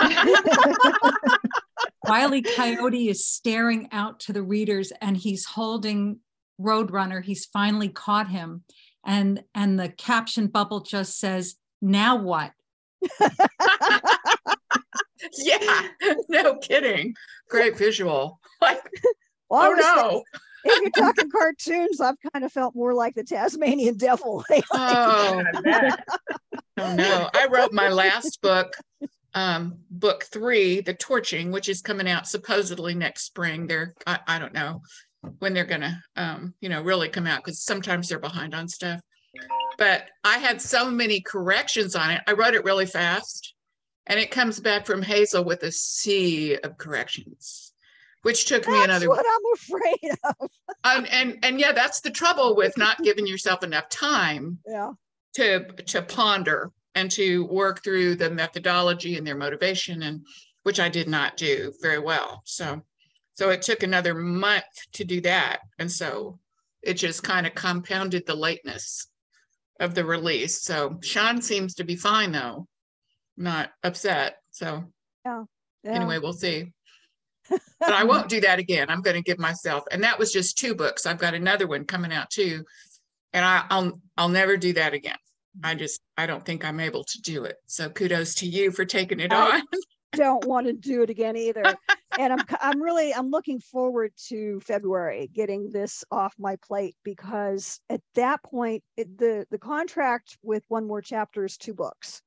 [2.08, 6.20] Wiley Coyote is staring out to the readers and he's holding
[6.60, 7.22] Roadrunner.
[7.22, 8.64] He's finally caught him.
[9.06, 12.52] And and the caption bubble just says, now what?
[15.38, 15.88] yeah,
[16.28, 17.14] no kidding.
[17.48, 18.40] Great visual.
[18.62, 18.80] Like,
[19.50, 20.22] Well, I oh was just- no.
[20.64, 24.42] if you're talking cartoons, I've kind of felt more like the Tasmanian devil.
[24.48, 24.64] lately.
[24.72, 25.42] Oh,
[26.78, 27.28] oh no.
[27.34, 28.72] I wrote my last book,
[29.34, 33.66] um, book three, The Torching, which is coming out supposedly next spring.
[33.66, 34.82] They're, I, I don't know
[35.38, 39.00] when they're gonna, um, you know, really come out because sometimes they're behind on stuff.
[39.78, 42.20] But I had so many corrections on it.
[42.26, 43.54] I wrote it really fast
[44.06, 47.72] and it comes back from Hazel with a sea of corrections,
[48.22, 49.06] which took me another.
[49.08, 50.50] That's what I'm afraid of.
[50.84, 54.92] and, and and yeah, that's the trouble with not giving yourself enough time Yeah.
[55.34, 60.24] to to ponder and to work through the methodology and their motivation and
[60.62, 62.42] which I did not do very well.
[62.44, 62.82] So
[63.34, 65.58] so it took another month to do that.
[65.78, 66.38] And so
[66.82, 69.08] it just kind of compounded the lateness
[69.80, 70.62] of the release.
[70.62, 72.68] So Sean seems to be fine though,
[73.36, 74.36] not upset.
[74.50, 74.84] So
[75.82, 75.94] yeah.
[75.94, 76.72] anyway, we'll see.
[77.80, 78.88] But I won't do that again.
[78.88, 81.04] I'm going to give myself, and that was just two books.
[81.04, 82.64] I've got another one coming out too,
[83.34, 85.18] and I, I'll I'll never do that again.
[85.62, 87.56] I just I don't think I'm able to do it.
[87.66, 89.62] So kudos to you for taking it I- on.
[90.12, 91.64] don't want to do it again either.
[92.18, 97.80] and I'm I'm really I'm looking forward to February getting this off my plate because
[97.90, 102.22] at that point it, the the contract with one more chapter is two books.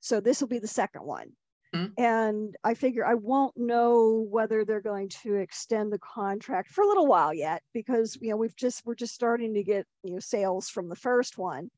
[0.00, 1.30] So this will be the second one.
[1.74, 1.92] Mhm.
[1.96, 6.86] And I figure I won't know whether they're going to extend the contract for a
[6.86, 10.20] little while yet because you know we've just we're just starting to get you know
[10.20, 11.70] sales from the first one.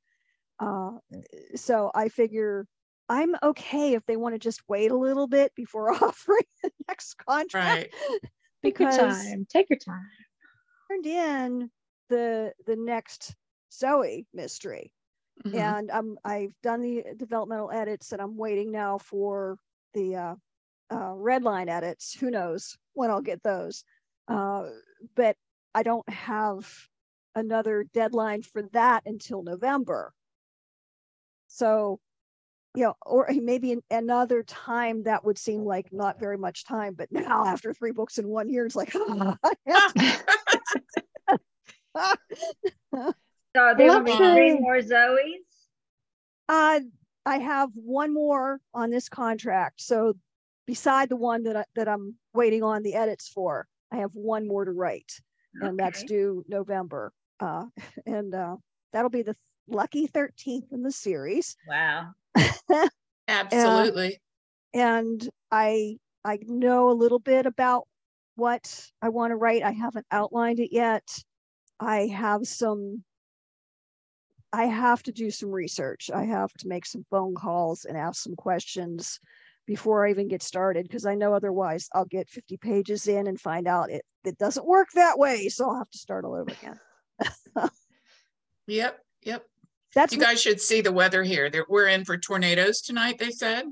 [0.59, 0.93] Uh,
[1.55, 2.67] so I figure
[3.09, 7.15] I'm okay if they want to just wait a little bit before offering the next
[7.19, 7.91] contract Right.
[8.63, 9.47] Take your time.
[9.49, 10.09] Take your time.
[10.91, 11.71] turned in
[12.09, 13.37] the the next
[13.73, 14.93] Zoe mystery,
[15.45, 15.59] Mhm.
[15.59, 19.59] and I'm I've done the developmental edits, and I'm waiting now for
[19.95, 20.35] the uh,
[20.93, 22.15] uh, red line edits.
[22.15, 23.85] Who knows when I'll get those?
[24.29, 24.71] Uh,
[25.17, 25.37] but
[25.75, 26.89] I don't have
[27.35, 30.15] another deadline for that until November.
[31.57, 31.99] So,
[32.75, 36.93] you know, or maybe an- another time that would seem like not very much time,
[36.93, 39.39] but now after three books in one year, it's like, So
[43.55, 45.47] there will Love be three more Zoes.
[46.47, 46.81] Uh,
[47.25, 49.81] I have one more on this contract.
[49.81, 50.13] So
[50.67, 54.47] beside the one that I, that I'm waiting on the edits for, I have one
[54.47, 55.11] more to write,
[55.59, 57.15] and that's due November.
[57.41, 57.65] Uh,
[58.07, 58.57] and uh,
[58.93, 59.35] that'll be the
[59.69, 61.57] lucky 13th in the series.
[61.67, 62.13] Wow.
[63.29, 64.21] Absolutely.
[64.75, 67.87] And I I know a little bit about
[68.35, 69.63] what I want to write.
[69.63, 71.09] I haven't outlined it yet.
[71.81, 73.05] I have some
[74.53, 76.11] I have to do some research.
[76.13, 79.21] I have to make some phone calls and ask some questions
[79.67, 83.41] before I even get started because I know otherwise I'll get 50 pages in and
[83.41, 85.49] find out it, it doesn't work that way.
[85.49, 86.79] So I'll have to start all over again.
[88.69, 88.99] Yep.
[89.23, 89.47] Yep.
[89.97, 91.51] That's You guys should see the weather here.
[91.51, 93.65] There, we're in for tornadoes tonight, they said.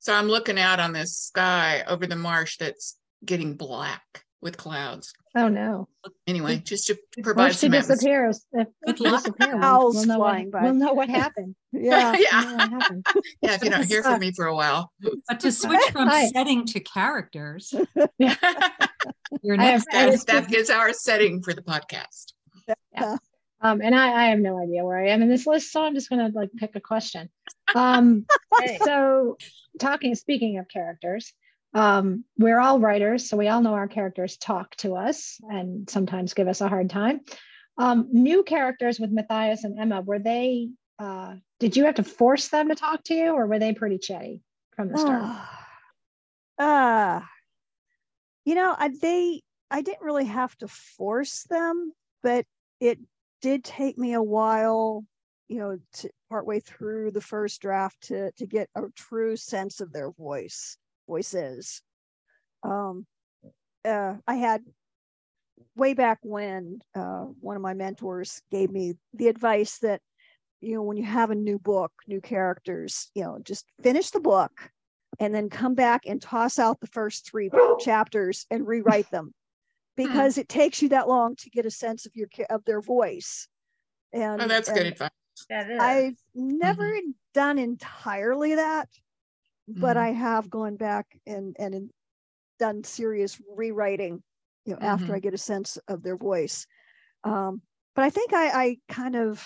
[0.00, 4.02] So I'm looking out on this sky over the marsh that's getting black
[4.42, 5.12] with clouds.
[5.36, 5.86] Oh no.
[6.26, 7.96] Anyway, just to Or provide she some atmosphere.
[7.96, 8.46] disappears.
[8.52, 9.22] If Good she luck.
[9.22, 10.62] disappears, Owls we'll know, what, flying by.
[10.62, 11.54] we'll know what happened.
[11.72, 12.16] yeah.
[12.18, 12.54] Yeah.
[12.56, 13.06] what happened.
[13.42, 14.90] Yeah, if you don't hear from me for a while.
[15.28, 16.26] But to switch from Hi.
[16.28, 18.10] setting to characters, that,
[19.42, 22.32] your I have- next I was- that is our setting for the podcast.
[23.60, 25.94] Um, and I, I have no idea where I am in this list, so I'm
[25.94, 27.28] just gonna like pick a question.
[27.74, 28.26] Um,
[28.60, 28.78] Hey.
[28.82, 29.38] so
[29.78, 31.32] talking, speaking of characters,
[31.72, 36.34] um, we're all writers, so we all know our characters talk to us and sometimes
[36.34, 37.20] give us a hard time.
[37.78, 40.68] Um, new characters with Matthias and Emma, were they?
[40.98, 43.98] Uh, did you have to force them to talk to you, or were they pretty
[43.98, 44.42] chatty
[44.76, 45.22] from the start?
[46.58, 47.20] uh,
[48.44, 51.92] you know, I, they, I didn't really have to force them,
[52.22, 52.44] but
[52.80, 52.98] it
[53.40, 55.04] did take me a while,
[55.48, 59.92] you know, to partway through the first draft to to get a true sense of
[59.92, 60.76] their voice
[61.08, 61.82] voices.
[62.62, 63.06] Um,
[63.84, 64.62] uh, I had
[65.76, 70.00] way back when uh, one of my mentors gave me the advice that
[70.60, 74.20] you know when you have a new book, new characters, you know, just finish the
[74.20, 74.52] book
[75.18, 77.50] and then come back and toss out the first three
[77.80, 79.32] chapters and rewrite them
[79.96, 80.06] hmm.
[80.06, 83.48] because it takes you that long to get a sense of your of their voice.
[84.12, 85.10] And oh, that's and good advice.
[85.50, 87.10] I've never mm-hmm.
[87.32, 88.88] done entirely that,
[89.68, 90.06] but mm-hmm.
[90.06, 91.90] I have gone back and and
[92.58, 94.22] done serious rewriting,
[94.64, 94.86] you know, mm-hmm.
[94.86, 96.66] after I get a sense of their voice.
[97.24, 97.62] Um,
[97.94, 99.44] but I think I, I kind of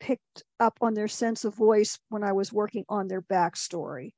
[0.00, 4.12] picked up on their sense of voice when I was working on their backstory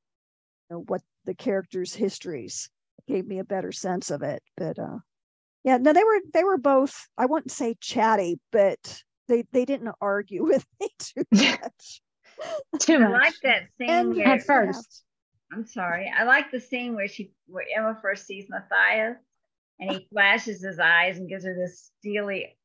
[0.70, 2.70] you know, what the characters' histories
[3.06, 4.42] gave me a better sense of it.
[4.56, 4.98] But uh,
[5.64, 7.08] yeah, no, they were they were both.
[7.16, 12.02] I wouldn't say chatty, but they they didn't argue with me too much.
[12.80, 13.10] too much.
[13.10, 15.04] I like that scene and where, at first.
[15.52, 16.12] I'm sorry.
[16.16, 19.16] I like the scene where she where Emma first sees Matthias
[19.80, 22.56] and he flashes his eyes and gives her this steely,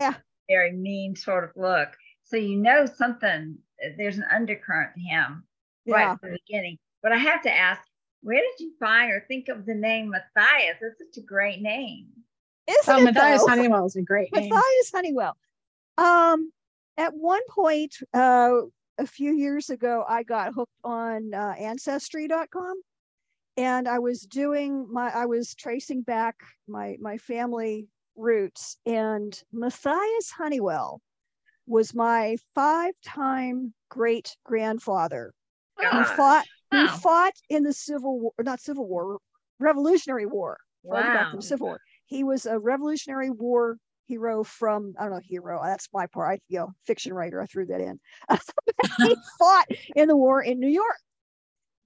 [0.00, 0.14] yeah.
[0.48, 1.88] very mean sort of look.
[2.24, 3.58] So you know something.
[3.98, 5.44] There's an undercurrent to him
[5.86, 6.16] right yeah.
[6.16, 6.78] from the beginning.
[7.02, 7.80] But I have to ask,
[8.22, 10.78] where did you find or think of the name Matthias?
[10.80, 12.08] That's such a great name.
[12.68, 13.48] Isn't oh, Matthias though?
[13.48, 14.50] Honeywell is a great name.
[14.50, 15.36] Matthias Honeywell.
[15.98, 16.50] Um,
[16.96, 18.52] at one point, uh,
[18.98, 22.80] a few years ago, I got hooked on uh, Ancestry.com,
[23.56, 30.30] and I was doing my, I was tracing back my my family roots, and Matthias
[30.30, 31.00] Honeywell
[31.66, 35.34] was my five-time great grandfather
[35.80, 39.18] He fought who fought in the Civil War, not Civil War,
[39.58, 40.58] Revolutionary War.
[40.82, 41.02] Wow.
[41.02, 41.80] Back from Civil War.
[42.06, 45.60] He was a Revolutionary War hero from I don't know hero.
[45.62, 46.38] That's my part.
[46.38, 47.40] I you know fiction writer.
[47.40, 48.00] I threw that in.
[48.98, 50.98] he fought in the war in New York,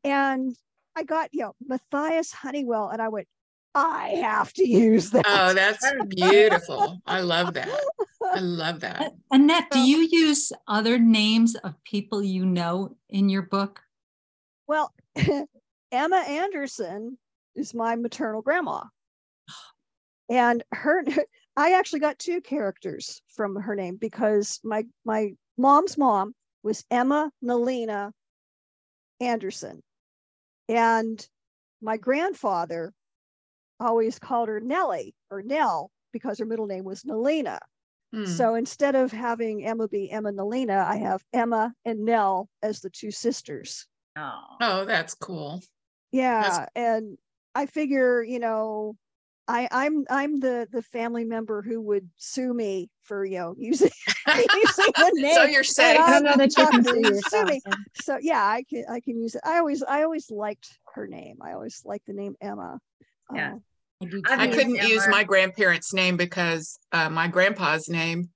[0.05, 0.55] and
[0.97, 3.27] I got you know Matthias Honeywell, and I went.
[3.73, 5.25] I have to use that.
[5.29, 7.01] Oh, that's beautiful.
[7.07, 7.81] I love that.
[8.25, 9.13] I love that.
[9.31, 13.81] Annette, do you use other names of people you know in your book?
[14.67, 14.93] Well,
[15.93, 17.17] Emma Anderson
[17.55, 18.83] is my maternal grandma.
[20.31, 21.03] And her
[21.57, 27.31] I actually got two characters from her name because my my mom's mom was Emma
[27.45, 28.13] Nalina
[29.21, 29.83] Anderson.
[30.69, 31.27] And
[31.83, 32.93] my grandfather
[33.81, 37.59] always called her Nellie or Nell because her middle name was Nalina.
[38.13, 38.25] Hmm.
[38.27, 42.91] So instead of having Emma be Emma Nalina, I have Emma and Nell as the
[42.91, 43.87] two sisters.
[44.17, 45.63] Oh, oh that's cool.
[46.13, 47.19] Yeah, that's- and
[47.55, 48.97] I figure, you know,
[49.49, 53.91] I, I'm I'm the the family member who would sue me for you know using,
[54.37, 55.35] using the name.
[55.35, 57.51] so you're saying I don't know that you can sue yourself.
[57.95, 59.43] So yeah, I can I can use it.
[59.45, 61.39] I always I always liked her name.
[61.43, 62.79] I always liked the name Emma.
[63.35, 63.55] Yeah.
[64.03, 68.31] Uh, I couldn't use my grandparents' name because uh, my grandpa's name,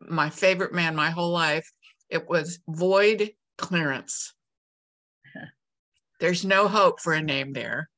[0.00, 1.68] my favorite man my whole life,
[2.08, 4.32] it was Void Clarence.
[6.20, 7.88] There's no hope for a name there.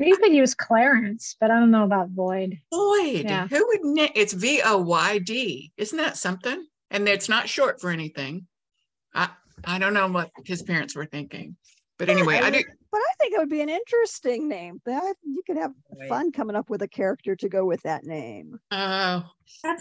[0.00, 2.58] You could use Clarence, but I don't know about Void.
[2.72, 3.24] Void.
[3.24, 3.46] Yeah.
[3.48, 5.72] Who would name it's V O Y D?
[5.76, 6.66] Isn't that something?
[6.90, 8.46] And it's not short for anything.
[9.14, 9.30] I
[9.64, 11.56] I don't know what his parents were thinking.
[11.98, 12.62] But anyway, I do.
[12.90, 14.80] But I think it would be an interesting name.
[14.84, 15.72] That you could have
[16.08, 18.58] fun coming up with a character to go with that name.
[18.70, 19.22] Oh, uh,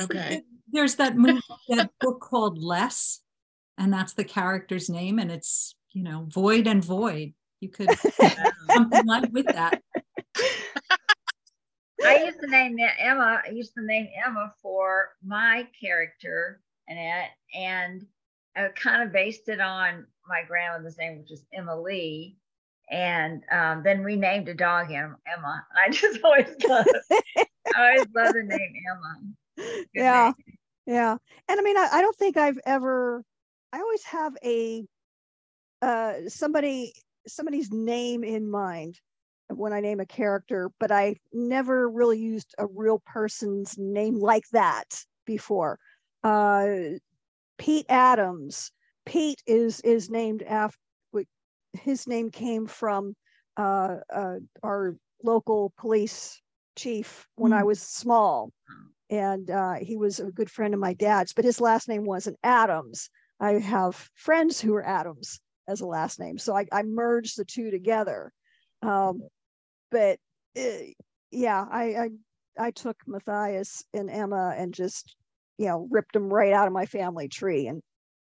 [0.02, 0.06] okay.
[0.06, 3.20] The, there's that movie, that book called Less,
[3.78, 7.34] and that's the character's name, and it's you know, void and void.
[7.60, 7.90] You could
[8.72, 9.82] something like with that.
[12.06, 13.42] I used to name Emma.
[13.46, 18.06] I used to name Emma for my character Annette, and
[18.56, 22.38] I kind of based it on my grandmother's name, which is Emma Lee.
[22.92, 25.18] And um, then we named a dog Emma.
[25.86, 27.46] I just always love, I
[27.78, 29.20] always love the name Emma.
[29.58, 30.58] Good yeah, name.
[30.86, 31.18] yeah.
[31.48, 33.24] And I mean, I, I don't think I've ever.
[33.72, 34.86] I always have a
[35.82, 36.94] uh, somebody
[37.28, 39.00] somebody's name in mind
[39.58, 44.46] when I name a character, but I never really used a real person's name like
[44.52, 45.80] that before.
[46.24, 46.68] Uh,
[47.58, 48.72] Pete Adams.
[49.06, 50.78] Pete is is named after
[51.74, 53.16] his name came from
[53.58, 56.42] uh, uh, our local police
[56.76, 57.58] chief when mm.
[57.58, 58.52] I was small,
[59.10, 61.34] and uh, he was a good friend of my dad's.
[61.34, 63.10] But his last name wasn't Adams.
[63.40, 66.38] I have friends who are Adams, as a last name.
[66.38, 68.32] So I, I merged the two together.
[68.82, 69.22] Um,
[69.94, 70.18] but
[70.58, 70.86] uh,
[71.32, 72.10] yeah, I, I,
[72.60, 75.16] I took Matthias and Emma and just
[75.58, 77.82] you know ripped them right out of my family tree and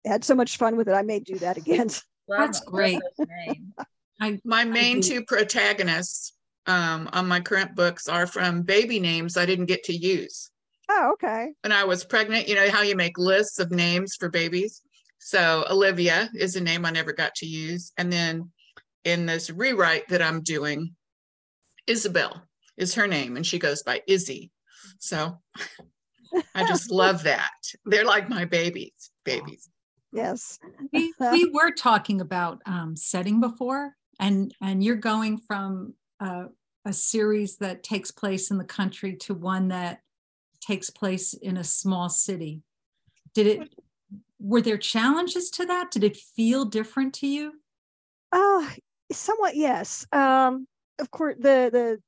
[0.05, 0.93] had so much fun with it.
[0.93, 1.89] I may do that again.
[2.29, 3.01] That's great.
[4.21, 6.33] I, my main two protagonists
[6.65, 10.49] um, on my current books are from baby names I didn't get to use.
[10.89, 11.53] Oh, okay.
[11.63, 14.81] When I was pregnant, you know how you make lists of names for babies?
[15.19, 17.91] So Olivia is a name I never got to use.
[17.97, 18.51] And then
[19.03, 20.95] in this rewrite that I'm doing,
[21.87, 22.43] Isabel
[22.77, 24.51] is her name and she goes by Izzy.
[24.99, 25.37] So
[26.55, 27.51] I just love that.
[27.85, 29.69] They're like my babies, babies.
[30.11, 30.59] Yes.
[30.93, 36.45] we, we were talking about um, setting before and and you're going from uh,
[36.85, 39.99] a series that takes place in the country to one that
[40.61, 42.61] takes place in a small city.
[43.33, 43.75] Did it
[44.39, 45.91] were there challenges to that?
[45.91, 47.53] Did it feel different to you?
[48.31, 48.69] Uh
[49.11, 50.05] somewhat yes.
[50.11, 50.67] Um
[50.99, 51.99] of course the the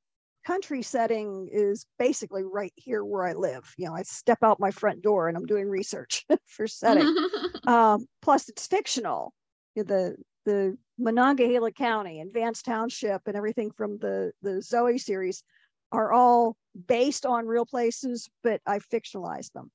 [0.45, 3.71] country setting is basically right here where I live.
[3.77, 7.13] You know, I step out my front door and I'm doing research for setting.
[7.67, 9.33] um, plus, it's fictional.
[9.75, 10.15] You know, The
[10.45, 15.43] the Monongahela County and Vance Township and everything from the the Zoe series
[15.91, 16.55] are all
[16.87, 19.71] based on real places, but I fictionalized them.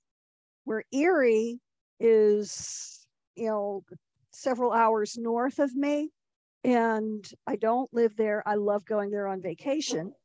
[0.64, 1.60] Where Erie
[2.00, 3.06] is,
[3.36, 3.84] you know,
[4.32, 6.10] several hours north of me,
[6.64, 8.42] and I don't live there.
[8.46, 10.12] I love going there on vacation.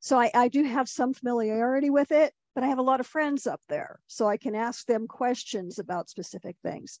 [0.00, 3.06] So I, I do have some familiarity with it, but I have a lot of
[3.06, 7.00] friends up there, so I can ask them questions about specific things.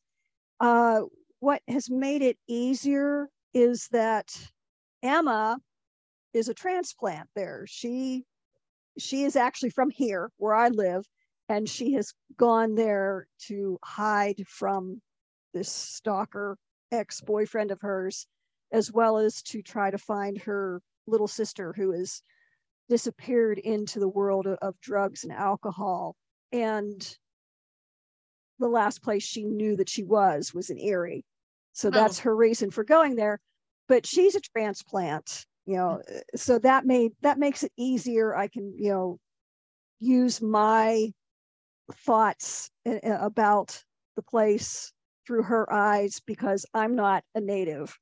[0.58, 1.02] Uh,
[1.40, 4.30] what has made it easier is that
[5.02, 5.58] Emma
[6.32, 7.66] is a transplant there.
[7.68, 8.24] She
[8.98, 11.04] she is actually from here where I live,
[11.50, 15.02] and she has gone there to hide from
[15.52, 16.56] this stalker
[16.94, 18.26] ex-boyfriend of hers,
[18.72, 22.22] as well as to try to find her little sister who has
[22.88, 26.16] disappeared into the world of, of drugs and alcohol.
[26.52, 27.16] And
[28.58, 31.24] the last place she knew that she was was in Erie.
[31.72, 33.40] So that's her reason for going there.
[33.88, 36.16] But she's a transplant, you know, mm.
[36.16, 38.34] uh, so that made that makes it easier.
[38.34, 39.18] I can, you know,
[39.98, 41.12] use my
[41.92, 43.82] thoughts uh, uh, about
[44.16, 44.92] the place
[45.26, 47.96] through her eyes because I'm not a native.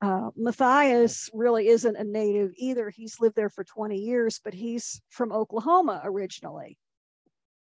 [0.00, 2.90] Uh, Matthias really isn't a native either.
[2.90, 6.76] He's lived there for 20 years, but he's from Oklahoma originally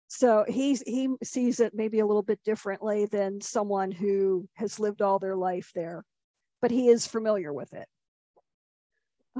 [0.10, 5.02] so he's he sees it maybe a little bit differently than someone who has lived
[5.02, 6.04] all their life there
[6.62, 7.88] but he is familiar with it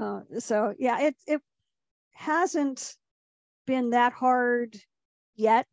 [0.00, 1.42] uh, so yeah it it
[2.12, 2.94] hasn't
[3.66, 4.76] been that hard
[5.34, 5.66] yet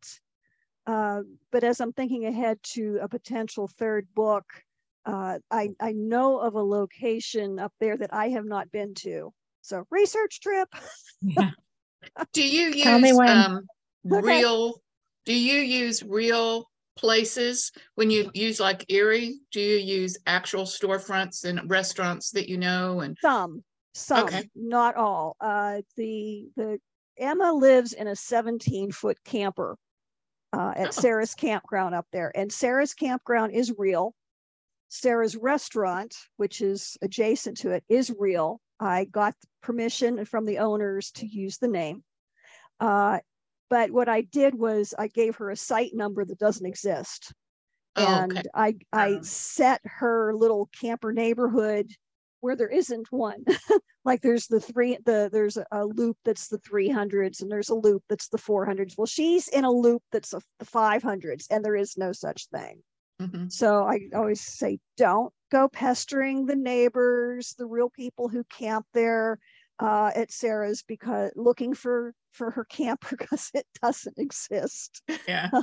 [0.88, 1.20] uh,
[1.52, 4.44] but as i'm thinking ahead to a potential third book
[5.06, 9.32] uh, I, I know of a location up there that i have not been to
[9.62, 10.68] so research trip
[11.22, 11.50] Yeah.
[12.32, 13.28] Do you use Tell me when.
[13.28, 13.66] um,
[14.12, 14.22] Okay.
[14.24, 14.82] real?
[15.24, 19.40] Do you use real places when you use like Erie?
[19.52, 23.00] Do you use actual storefronts and restaurants that you know?
[23.00, 23.62] And some
[23.94, 24.48] some Okay.
[24.54, 26.78] not all uh the the
[27.18, 29.76] emma lives in a 17 foot camper
[30.52, 30.90] uh, at Oh.
[30.90, 34.14] sarah's campground up there and sarah's campground is real
[34.88, 41.10] sarah's restaurant which is adjacent to it is real i got permission from the owners
[41.12, 42.02] to use the name
[42.80, 43.18] uh,
[43.68, 47.32] but what i did was i gave her a site number that doesn't exist
[47.96, 48.48] oh, and okay.
[48.54, 49.22] I I Um.
[49.24, 51.90] set her little camper neighborhood
[52.40, 53.44] where there isn't one.
[54.04, 58.02] like there's the three the there's a, loop that's the 300s and there's a loop
[58.08, 58.94] that's the 400s.
[58.96, 62.82] Well, she's in a loop that's a, the 500s and there is no such thing.
[63.20, 63.50] Mhm.
[63.50, 69.38] So I always say don't go pestering the neighbors, the real people who camp there
[69.80, 75.02] uh, at Sarah's because looking for for her camper because it doesn't exist.
[75.26, 75.50] Yeah.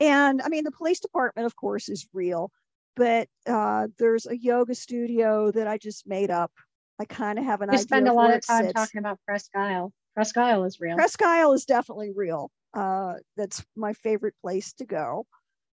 [0.00, 2.50] And I mean, the police department, of course, is real,
[2.96, 6.52] but uh, there's a yoga studio that I just made up.
[6.98, 7.82] I kind of have an We idea.
[7.82, 8.72] spend a lot of time sits.
[8.72, 9.92] talking about Presque Isle.
[10.14, 10.96] Presque Isle is real.
[10.96, 12.50] Presque Isle is definitely real.
[12.72, 15.26] Uh, that's my favorite place to go,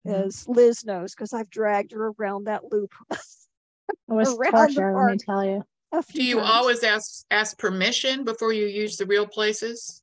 [0.06, 0.26] Mhm.
[0.26, 2.92] as Liz knows, because I've dragged her around that loop.
[4.08, 5.64] It was around torture, let me tell you.
[5.92, 6.50] a Do you times.
[6.50, 10.02] always ask ask permission before you use the real places?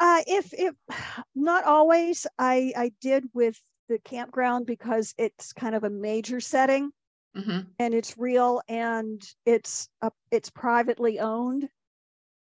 [0.00, 0.74] Uh, if if
[1.34, 3.60] not always, I I did with
[3.90, 6.92] the campground because it's kind of a major setting
[7.34, 11.68] hmm and it's real and it's a, it's privately owned.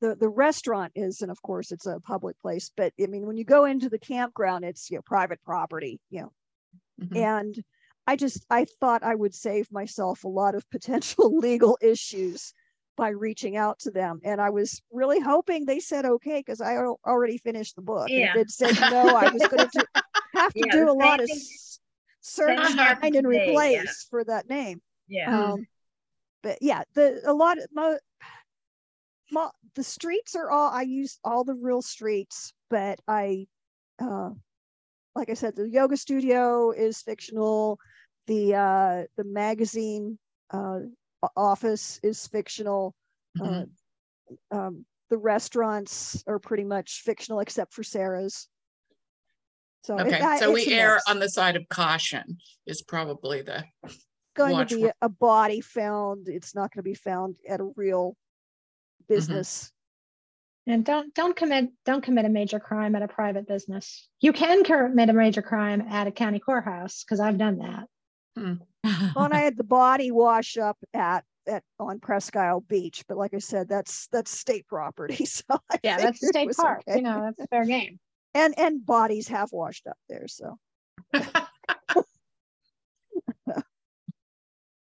[0.01, 2.71] The the restaurant is, and of course it's a public place.
[2.77, 6.23] But I mean, when you go into the campground, it's you know private property, you
[6.23, 6.33] know.
[6.99, 7.23] Mhm.
[7.23, 7.63] And
[8.07, 12.53] I just I thought I would save myself a lot of potential legal issues
[12.97, 14.21] by reaching out to them.
[14.25, 18.09] And I was really hoping they said okay because I already finished the book.
[18.09, 18.27] Yeah.
[18.27, 19.87] if they'd said no, I was going to
[20.35, 21.43] have to Yeah, do a lot same of
[22.21, 23.27] search, find, and Today, yeah.
[23.27, 24.81] replace for that name.
[25.09, 25.53] Yeah.
[25.53, 25.67] Um,
[26.43, 27.99] but yeah, the a lot of mo,
[29.31, 33.47] mo, the streets are all I use all the real streets, but I,
[34.01, 34.31] uh,
[35.15, 37.79] like I said, the yoga studio is fictional.
[38.27, 40.19] The uh, the magazine
[40.51, 40.81] uh,
[41.37, 42.95] office is fictional.
[43.39, 43.69] Mhm.
[44.53, 48.49] Uh, um, the restaurants are pretty much fictional except for Sarah's.
[49.83, 51.09] So Okay, I- so we err mix.
[51.09, 53.65] on the side of caution is probably the,
[54.37, 56.29] going watch to be for- a body found.
[56.29, 58.17] It's not going to be found at a real
[59.09, 59.15] Mm-hmm.
[59.15, 59.73] business.
[60.67, 64.09] And don't don't commit don't commit a major crime at a private business.
[64.21, 67.87] You can commit a major crime at a county courthouse because I've done that.
[69.15, 73.17] Well, and I had the body wash up at at on Presque Isle Beach, but
[73.19, 75.25] like I said, that's that's state property.
[75.27, 76.83] So I Yeah, that's a figured it state park.
[76.89, 76.99] okay.
[76.99, 77.99] You know, that's fair game.
[78.35, 80.27] And and bodies have washed up there.
[80.29, 80.59] So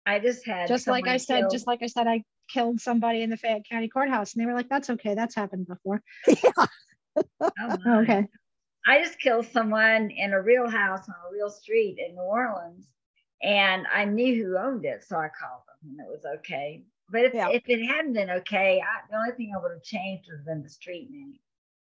[0.05, 2.81] I just had Just like I someone said, killed- just like I said, I killed
[2.81, 5.13] somebody in the Fayette County courthouse, and they were like, "That's okay.
[5.15, 6.01] That's happened before."
[6.47, 6.67] oh
[7.59, 8.27] Oh, okay.
[8.87, 12.87] I just killed someone in a real house on a real street in New Orleans,
[13.43, 16.83] and I knew who owned it, so I called them, and it was okay.
[17.09, 17.49] But if, Yeah.
[17.49, 20.45] if it hadn't been okay, I, the only thing I would have changed would have
[20.45, 21.35] been the street name.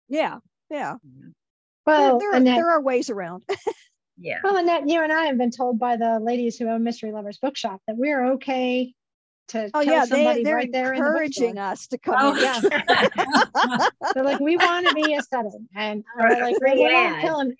[0.09, 0.39] yeah,
[0.69, 0.95] yeah.
[1.05, 1.29] Mm-hmm.
[1.85, 3.43] Well, there, there, Annette, there are ways around.
[4.17, 4.39] Yeah.
[4.45, 7.37] well, Annette, you and I have been told by the ladies who own Mystery Lovers
[7.37, 8.93] Bookshop that we're okay
[9.49, 12.15] to Oh kill yeah, they somebody they're right there in the encouraging us to come
[12.17, 12.33] Oh.
[12.35, 12.61] Yeah.
[14.13, 17.19] They're like, we want to be a setting, and we're Right, like, we're we won't
[17.21, 17.55] kill him.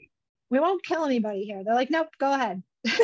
[0.50, 1.62] We won't kill anybody here.
[1.66, 2.64] They're like, nope, go ahead.
[2.86, 2.98] That's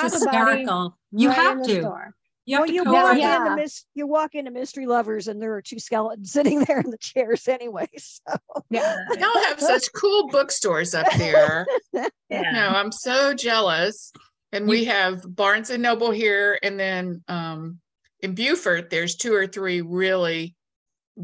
[0.00, 0.96] Drop a body hysterical.
[1.12, 1.80] You right have to.
[1.80, 2.14] store.
[2.46, 3.36] You have well, to you walk over Yeah.
[3.42, 6.90] into mis- you walk into Mystery Lovers, and there are two skeletons sitting there in
[6.90, 7.88] the chairs anyway.
[7.98, 8.36] So
[8.70, 8.96] Yeah.
[9.18, 11.66] y'all have such cool bookstores up there.
[11.92, 12.50] yeah.
[12.52, 14.12] No, I'm so jealous.
[14.52, 17.80] And we have Barnes and Noble here, and then um,
[18.20, 20.54] in Beaufort, there's two or three really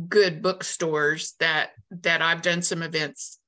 [0.09, 1.71] good bookstores that
[2.03, 3.39] that I've done some events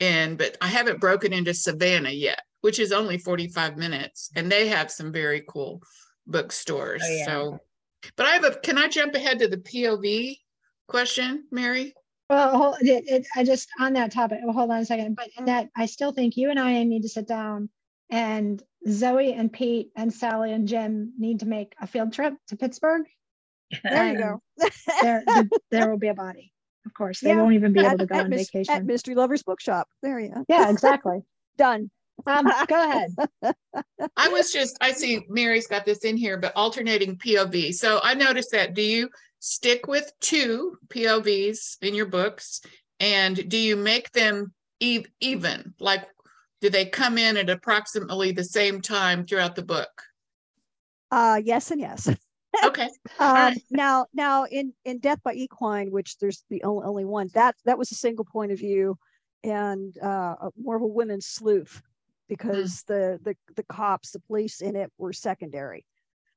[0.00, 4.68] in, but I haven't broken into Savannah yet, which is only 45 minutes, and they
[4.68, 5.82] have some very cool
[6.26, 7.02] bookstores.
[7.04, 7.24] Oh, yeah.
[7.26, 7.58] So,
[8.16, 8.50] but I have a.
[8.56, 10.38] Can I jump ahead to the POV
[10.88, 11.94] question, Mary?
[12.30, 14.38] Well, it, it, I just on that topic.
[14.42, 15.16] Well, hold on a second.
[15.16, 17.68] But Annette, I still think you and I need to sit down,
[18.10, 22.56] and Zoe and Pete and Sally and Jim need to make a field trip to
[22.56, 23.02] Pittsburgh.
[23.84, 24.42] there you go.
[25.02, 26.52] There, th- there will be a body.
[26.84, 28.86] Of course, they Yeah, won't even be able to go at on Mys- at vacation.
[28.86, 29.88] Mystery Lovers Bookshop.
[30.02, 30.44] There you go.
[30.48, 31.20] Yeah, exactly.
[31.56, 31.90] Done.
[32.26, 33.10] Um, go ahead.
[34.16, 37.74] I was just, I see Mary's got this in here, but alternating POV.
[37.74, 38.74] So I noticed that.
[38.74, 39.08] Do you
[39.38, 42.60] stick with two POVs in your books?
[43.00, 45.74] And do you make them e- even?
[45.80, 46.06] Like,
[46.60, 49.90] do they come in at approximately the same time throughout the book?
[51.10, 52.08] Uh, yes and yes.
[52.62, 52.90] Okay.
[53.18, 53.62] Um, right.
[53.70, 57.78] now, now in in Death by Equine, which there's the only, only one that that
[57.78, 58.98] was a single point of view,
[59.42, 61.80] and uh, more of a women's sleuth,
[62.36, 65.84] because the the the cops, the police in it were secondary.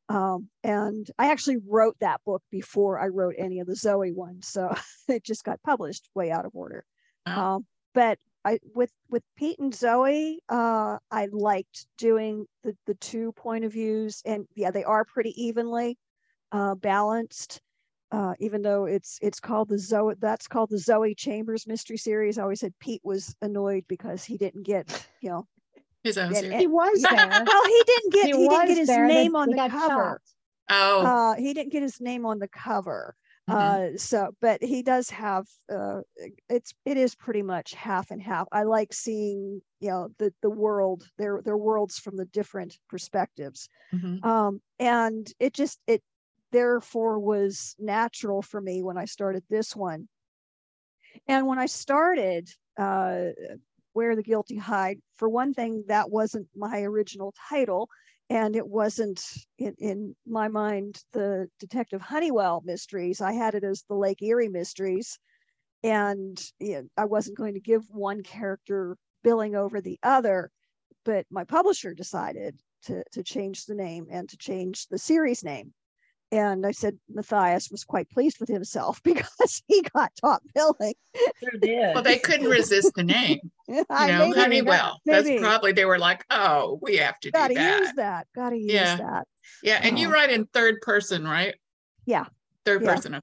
[0.10, 4.48] Um, and I actually wrote that book before I wrote any of the Zoe ones,
[4.48, 4.76] so
[5.08, 6.84] it just got published way out of order.
[7.26, 7.56] Wow.
[7.56, 13.32] Um, but I with with Pete and Zoe, uh, I liked doing the the two
[13.32, 15.98] point of views, and yeah, they are pretty evenly
[16.52, 17.62] uh, balanced.
[18.12, 22.38] Uh, even though it's it's called the Zoe, that's called the Zoe Chambers Mystery Series.
[22.38, 25.48] I always said Pete was annoyed because he didn't get, you know,
[26.06, 26.60] His own And- series.
[26.60, 27.16] He was there.
[27.28, 30.22] well, he didn't get He he, didn't get his there, name on the cover.
[30.70, 30.78] shot.
[30.78, 33.16] Oh, Uh, he didn't get his name on the cover.
[33.50, 33.56] mhm.
[33.96, 35.46] Uh, so, but he does have.
[35.72, 36.02] Uh,
[36.50, 38.48] it's it is pretty much half and half.
[38.52, 43.68] I like seeing you know the the world their their worlds from the different perspectives.
[43.94, 44.24] Mhm.
[44.26, 46.02] um, and it just it
[46.52, 50.08] therefore was natural for me when i started this one
[51.28, 52.48] and when i started
[52.80, 53.26] uh,
[53.96, 57.90] where the guilty hide for one thing that wasn't my original title
[58.30, 59.24] and it wasn't
[59.58, 64.50] in, in my mind the detective honeywell mysteries i had it as the lake erie
[64.50, 65.18] mysteries
[65.84, 70.52] and you know, i wasn't going to give one character billing over the other
[71.06, 75.74] but my publisher decided to, to change the name and to change the series name.
[76.32, 80.96] And I said Matthias was quite pleased with himself because he got top billing.
[81.40, 81.94] Sure did.
[81.94, 83.40] well, they couldn't resist the name.
[83.68, 85.02] You I know, maybe- Honeywell.
[85.08, 85.30] maybe.
[85.30, 87.80] That's probably they were like, oh, we have to do Gotta that.
[87.80, 88.28] use that.
[88.36, 88.98] Gotta use Yeah.
[88.98, 89.28] that.
[89.64, 90.12] Yeah, and you Oh.
[90.12, 91.56] write in third person, right?
[92.06, 92.26] Yeah.
[92.64, 92.94] Third Yeah.
[92.94, 93.20] person.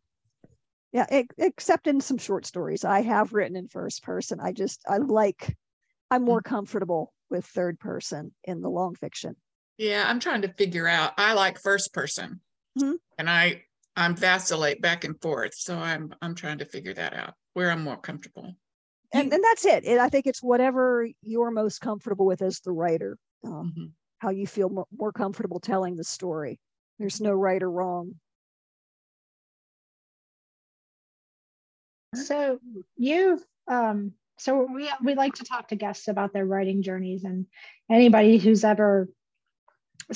[0.92, 1.07] Yeah,
[1.38, 2.84] except in some short stories.
[2.84, 4.40] I have written in first person.
[4.40, 5.57] I just I like
[6.11, 6.44] I'm more mm.
[6.44, 9.36] comfortable with third person in the long fiction.
[9.78, 11.12] Yeah, I'm trying to figure out.
[11.16, 12.41] I like first person,
[12.78, 12.98] Mhm.
[13.18, 13.64] and I
[13.96, 15.54] I'm vacillate back and forth.
[15.54, 18.56] So I'm I'm trying to figure that out where I'm more comfortable.
[19.12, 19.84] And, and that's it.
[19.84, 23.92] And I think it's whatever you're most comfortable with as the writer, um, Mhm.
[24.20, 26.58] how you feel more, more comfortable telling the story.
[26.98, 28.18] There's no right or wrong.
[32.14, 32.58] So
[32.96, 37.46] you've um so we we like to talk to guests about their writing journeys and
[37.90, 39.08] anybody who's ever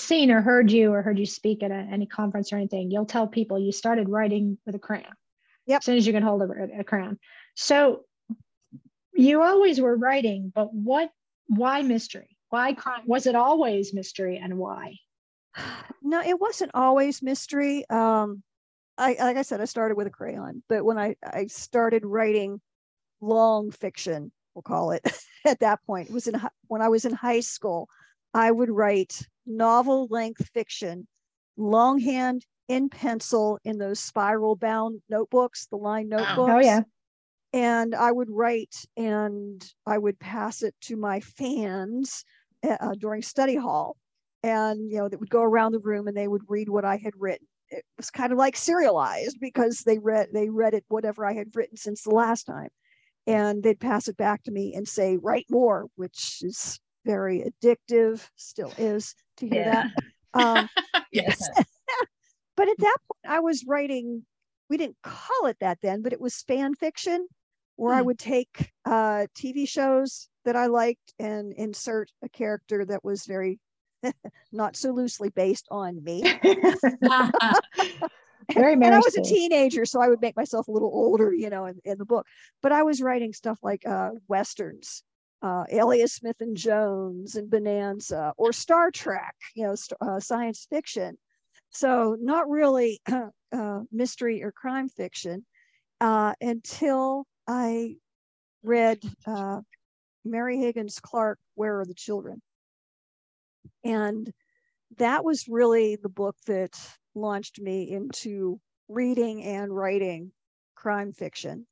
[0.00, 3.06] seen or heard you or heard you speak at a, any conference or anything, you'll
[3.06, 5.12] tell people you started writing with a crayon.
[5.66, 5.78] Yep.
[5.78, 7.18] As soon as you can hold a, a crayon.
[7.54, 8.04] So
[9.14, 11.10] you always were writing, but what
[11.48, 12.36] why mystery?
[12.50, 13.02] Why crime?
[13.06, 14.96] Was it always mystery and why?
[16.02, 17.84] No, it wasn't always mystery.
[17.90, 18.44] Um,
[18.96, 22.60] I like I said, I started with a crayon, but when I I started writing
[23.20, 25.02] long fiction, we'll call it
[25.44, 27.88] at that point, it was in when I was in high school.
[28.32, 31.06] I would write novel length fiction,
[31.56, 36.52] longhand in pencil in those spiral bound notebooks, the line notebooks.
[36.52, 36.82] Oh yeah.
[37.52, 42.24] and I would write and I would pass it to my fans
[42.68, 43.96] uh, during study hall.
[44.42, 46.96] And, you know, that would go around the room and they would read what I
[46.96, 47.46] had written.
[47.70, 51.54] It was kind of like serialized because they read, they read it, whatever I had
[51.54, 52.68] written since the last time.
[53.26, 58.28] And they'd pass it back to me and say, write more, which is very addictive,
[58.36, 59.82] still is to hear Yeah.
[59.82, 59.86] that.
[60.34, 60.68] Um,
[61.12, 61.48] yes.
[62.56, 64.24] but at that point i was writing
[64.68, 67.26] we didn't call it that then but it was fan fiction
[67.76, 68.06] where i Hmm.
[68.06, 73.58] would take uh, tv shows that i liked and insert a character that was very
[74.52, 76.22] not so loosely based on me
[78.54, 81.50] Very and i was a teenager so i would make myself a little older you
[81.50, 82.26] know in, in the book
[82.62, 85.02] but i was writing stuff like uh, westerns
[85.42, 91.16] uh, Alias Smith and Jones and Bonanza or Star Trek, you know, uh, science fiction.
[91.70, 93.00] So not really
[93.52, 95.44] uh, mystery or crime fiction
[96.00, 97.96] uh, until I
[98.62, 99.60] read uh,
[100.24, 102.40] Mary Higgins Clark, Where Are the Children?
[103.84, 104.32] And
[104.98, 106.78] that was really the book that
[107.14, 110.32] launched me into reading and writing
[110.74, 111.66] crime fiction.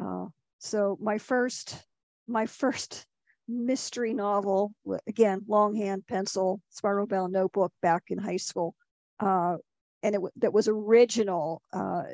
[0.00, 0.26] Uh,
[0.58, 1.82] so my first,
[2.30, 3.06] my first
[3.48, 4.72] mystery novel,
[5.06, 8.74] again, longhand pencil, spiral bound notebook back in high school,
[9.18, 9.56] uh,
[10.02, 11.62] and it that was original.
[11.72, 12.04] Uh,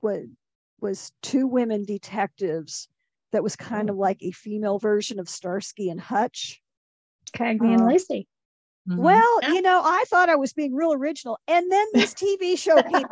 [0.00, 0.26] was
[0.80, 2.88] was two women detectives
[3.30, 6.60] that was kind of like a female version of Starsky and Hutch.
[7.32, 8.26] Cagney and Uh, Lacey.
[8.88, 8.96] Mhm.
[8.98, 9.52] Well, Yeah.
[9.52, 13.06] you know, I thought I was being real original, and then this TV show came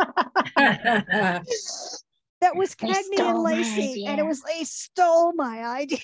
[2.41, 5.99] that was They Cagney and Lacey, and it was they stole my idea.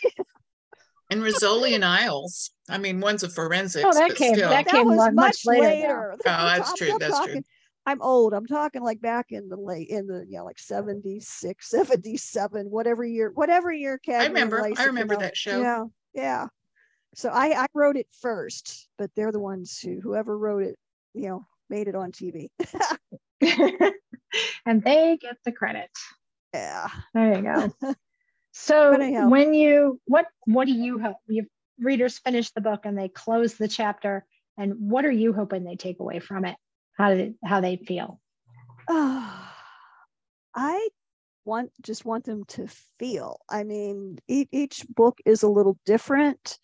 [1.11, 2.51] And Rizzoli and Isles.
[2.69, 4.49] I mean, one's a forensics, Oh, that but came- still.
[4.51, 6.13] that that came was much much later, later.
[6.15, 7.43] Oh, that's I'm true, still that's true.
[7.87, 8.35] I'm old.
[8.35, 13.05] I'm talking like back in the late in the you know like 76, 77, whatever
[13.05, 15.21] year, whatever year Cagney and remember- I Lacey came remember out.
[15.21, 15.61] that show.
[15.61, 16.47] Yeah, yeah.
[17.15, 20.77] So I I wrote it first, but they're the ones who whoever wrote it,
[21.15, 22.49] you know, made it on TV.
[24.67, 25.91] and they get the credit.
[26.57, 26.89] Yeah.
[27.15, 27.95] There you go.
[28.59, 28.97] So
[29.29, 31.45] when you what what do you hope you
[31.79, 34.25] readers finish the book and they close the chapter
[34.57, 36.57] and what are you hoping they take away from it?
[36.97, 38.19] How did how they feel?
[38.89, 39.55] Ah,
[40.55, 40.89] I
[41.45, 42.67] want just want them to
[42.99, 43.41] feel.
[43.49, 46.59] I mean, each, each book is a little different.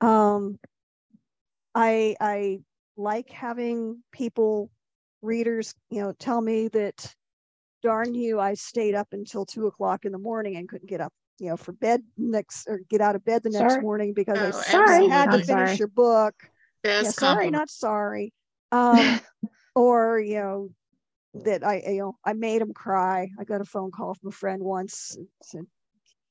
[0.00, 0.58] Um,
[1.76, 2.60] I I
[2.96, 4.70] like having people,
[5.22, 7.14] readers, you know, tell me that,
[7.86, 11.12] darn you, I stayed up until two o'clock in the morning and couldn't get up,
[11.38, 13.82] you know, for bed next or get out of bed the next Sorry.
[13.82, 15.76] morning because I Oh, sorry had to finish Sorry.
[15.78, 16.34] your book
[16.84, 17.52] yeah, sorry, compliment.
[17.54, 18.32] not sorry.
[18.72, 19.20] Um,
[19.76, 20.70] or you know
[21.44, 23.30] that I you know I made him cry.
[23.38, 25.66] I got a phone call from a friend once and said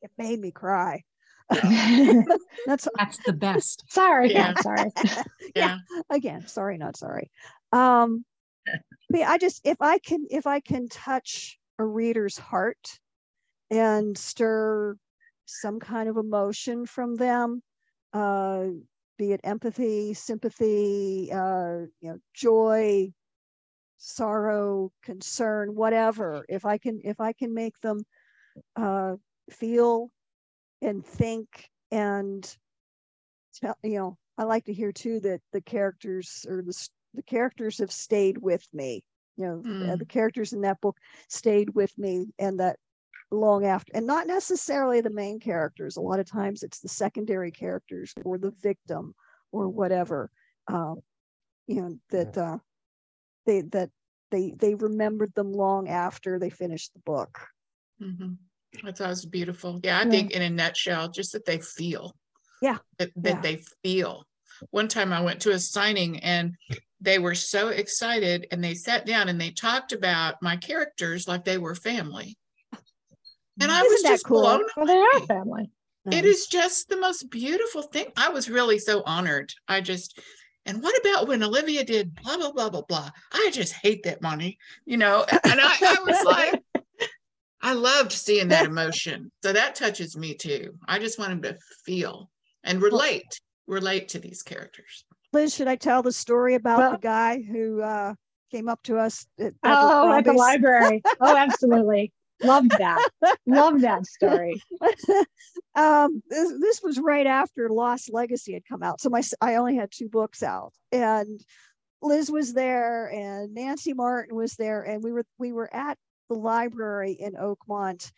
[0.01, 1.03] it made me cry.
[1.49, 3.85] That's That's the best.
[3.89, 4.49] sorry, Yeah.
[4.49, 4.91] yeah, sorry.
[5.55, 5.77] Yeah.
[6.09, 7.31] again, sorry, not sorry.
[7.71, 8.25] Um,
[9.23, 12.99] I just if I can if I can touch a reader's heart
[13.71, 14.95] and stir
[15.45, 17.61] some kind of emotion from them,
[18.13, 18.67] uh,
[19.17, 23.11] be it empathy, sympathy, uh, you know, joy,
[23.97, 26.45] sorrow, concern, whatever.
[26.49, 28.03] If I can if I can make them
[28.75, 29.15] uh,
[29.49, 30.09] feel
[30.81, 32.57] and think and
[33.53, 37.79] tell you know i like to hear too that the characters or the, the characters
[37.79, 39.03] have stayed with me
[39.37, 39.99] you know Mm.
[39.99, 40.97] the characters in that book
[41.29, 42.77] stayed with me and that
[43.31, 45.97] long after, and not necessarily the main characters.
[45.97, 49.13] A lot of times it's the secondary characters or the victim
[49.51, 50.29] or whatever.
[50.67, 51.01] Um,
[51.67, 52.57] you know that uh,
[53.45, 53.89] they that
[54.31, 57.39] they they remembered them long after they finished the book.
[58.01, 58.33] Mm-hmm.
[58.87, 59.79] I thought it was beautiful.
[59.83, 60.11] Yeah, I Yeah.
[60.11, 62.15] think in a nutshell, just that they feel.
[62.61, 62.77] Yeah.
[62.99, 63.41] That, that Yeah.
[63.41, 64.25] they feel.
[64.69, 66.55] One time I went to a signing and
[67.01, 71.43] they were so excited and they sat down and they talked about my characters like
[71.43, 72.37] they were family.
[73.61, 74.41] And I Isn't was just cool?
[74.41, 75.69] blown Well, they are family.
[76.07, 76.25] It Nice.
[76.25, 78.07] is just the most beautiful thing.
[78.15, 79.51] I was really so honored.
[79.67, 80.19] I just,
[80.65, 83.09] and what about when Olivia did blah, blah, blah, blah, blah?
[83.31, 85.25] I just hate that money, you know?
[85.43, 86.61] And I, I was like,
[87.61, 89.31] I loved seeing that emotion.
[89.43, 90.75] So that touches me too.
[90.87, 92.29] I just want him to feel
[92.63, 95.05] and relate, relate to these characters.
[95.35, 98.15] Liz, should I tell the story about Well- the guy who uh,
[98.51, 101.03] came up to us at Oh, at the library.
[101.19, 102.13] Oh, absolutely.
[102.41, 103.09] Love that.
[103.45, 104.61] Love that story.
[105.75, 109.01] um, this, this was right after Lost Legacy had come out.
[109.01, 111.41] So my I only had two books out, and
[112.01, 115.97] Liz was there, and Nancy Martin was there, and we were we were at
[116.29, 118.11] the library in Oakmont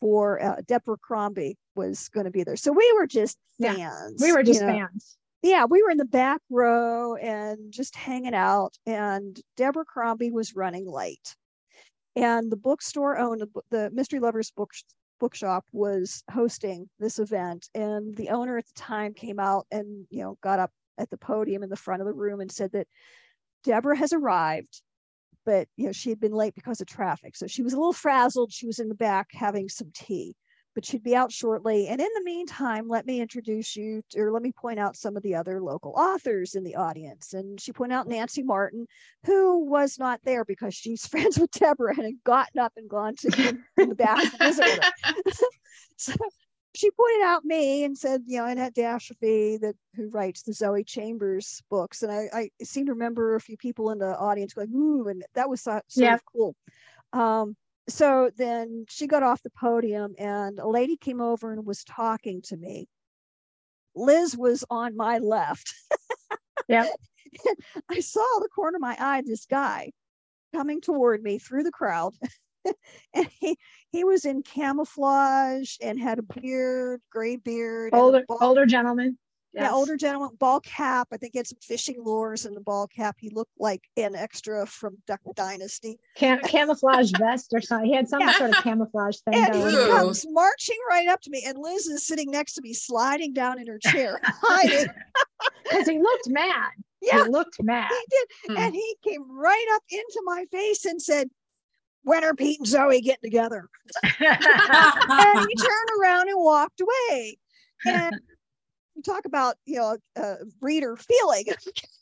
[0.00, 2.56] for uh, Deborah Crombie was going to be there.
[2.56, 4.20] So we were just Yeah, fans.
[4.20, 4.68] We were you just know.
[4.68, 5.18] fans.
[5.42, 8.76] Yeah, we were in the back row and just hanging out.
[8.86, 11.36] And Deborah Crombie was running late.
[12.16, 14.72] And the bookstore owned the, Mystery Lovers book,
[15.20, 17.68] bookshop was hosting this event.
[17.74, 21.18] And the owner at the time came out and, you know, got up at the
[21.18, 22.88] podium in the front of the room and said that
[23.62, 24.82] Deborah has arrived,
[25.44, 27.36] but, you know, she had been late because of traffic.
[27.36, 28.52] So she was a little frazzled.
[28.52, 30.34] She was in the back having some tea
[30.78, 31.88] but she'd be out shortly.
[31.88, 35.16] And in the meantime, let me introduce you, to, or let me point out some
[35.16, 37.34] of the other local authors in the audience.
[37.34, 38.86] And she pointed out Nancy Martin,
[39.26, 43.16] who was not there because she's friends with Deborah and had gotten up and gone
[43.16, 44.80] to in, in the back to visit her.
[45.96, 46.14] so
[46.76, 50.84] she pointed out me and said, you know, Annette Dashofy, that who writes the Zoe
[50.84, 52.04] Chambers books.
[52.04, 55.24] And I, I seem to remember a few people in the audience going, ooh, and
[55.34, 56.14] that was so, sort Yeah.
[56.14, 56.54] of cool.
[57.12, 57.56] Um,
[57.88, 62.42] so then she got off the podium and a lady came over and was talking
[62.42, 62.88] to me.
[63.94, 65.74] Liz was on my left.
[66.68, 66.86] Yeah.
[67.88, 69.92] I saw the corner of my eye this guy
[70.54, 72.14] coming toward me through the crowd.
[73.14, 73.56] and he
[73.90, 79.18] he was in camouflage and had a beard, gray beard, Older, older gentleman.
[79.54, 81.08] Yeah, older gentleman, ball cap.
[81.12, 83.16] I think he had some fishing lures in the ball cap.
[83.18, 85.98] He looked like an extra from Duck Dynasty.
[86.16, 87.88] Cam- camouflage vest or something.
[87.88, 88.32] He had some Yeah.
[88.32, 89.86] sort of camouflage thing And going he Ooh.
[89.88, 93.58] comes marching right up to me, and Liz is sitting next to me, sliding down
[93.58, 94.88] in her chair, hiding.
[95.64, 96.70] Because he looked mad.
[97.02, 97.90] Yeah, He looked mad.
[97.90, 98.28] he did.
[98.56, 98.64] Hmm.
[98.64, 101.28] And he came right up into my face and said,
[102.02, 103.68] When are Pete and Zoe getting together?
[104.20, 107.38] And he turned around and walked away.
[107.86, 108.18] And
[108.98, 111.44] you talk about, you know, uh, reader feeling.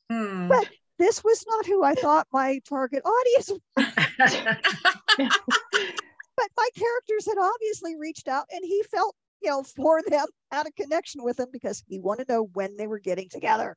[0.09, 0.47] Hmm.
[0.47, 0.69] But
[1.01, 3.93] this was not who I thought my target audience was.
[6.37, 10.69] But my characters had obviously reached out and he felt, you know, for them, had
[10.69, 13.77] a connection with them because he wanted to know when they were getting together.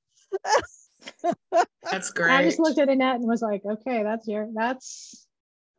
[1.90, 2.32] That's great.
[2.32, 5.26] I just looked at Annette and was like, okay, that's your, that's,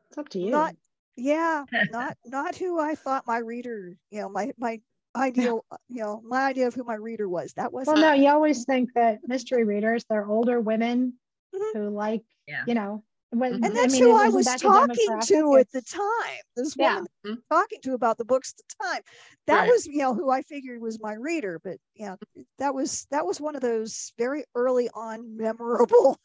[0.08, 0.50] it's up to you.
[0.50, 0.74] Not,
[1.16, 4.80] yeah, not not who I thought my reader, you know, my my
[5.16, 7.52] ideal, uh, you know, my idea of who my reader was.
[7.54, 11.14] That was well, no, you always think that mystery readers, they're older women
[11.54, 11.72] Mhm.
[11.74, 12.64] who like, Yeah.
[12.66, 15.82] you know, when, And and I that's mean, who I was talking to at the
[15.82, 16.42] time.
[16.56, 16.96] This Yeah.
[16.96, 17.42] woman Mhm.
[17.50, 19.02] talking to about the books at the time.
[19.46, 19.68] That Right.
[19.68, 21.60] was, you know, who I figured was my reader.
[21.62, 22.16] But yeah,
[22.58, 26.18] that was that was one of those very early on memorable.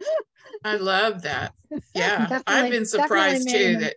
[0.64, 1.54] I love that.
[1.94, 3.96] Yeah, I've been surprised too that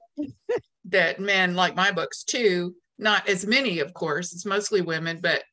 [0.86, 2.76] that men like my books too.
[2.98, 4.34] Not as many, of course.
[4.34, 5.44] It's mostly women, but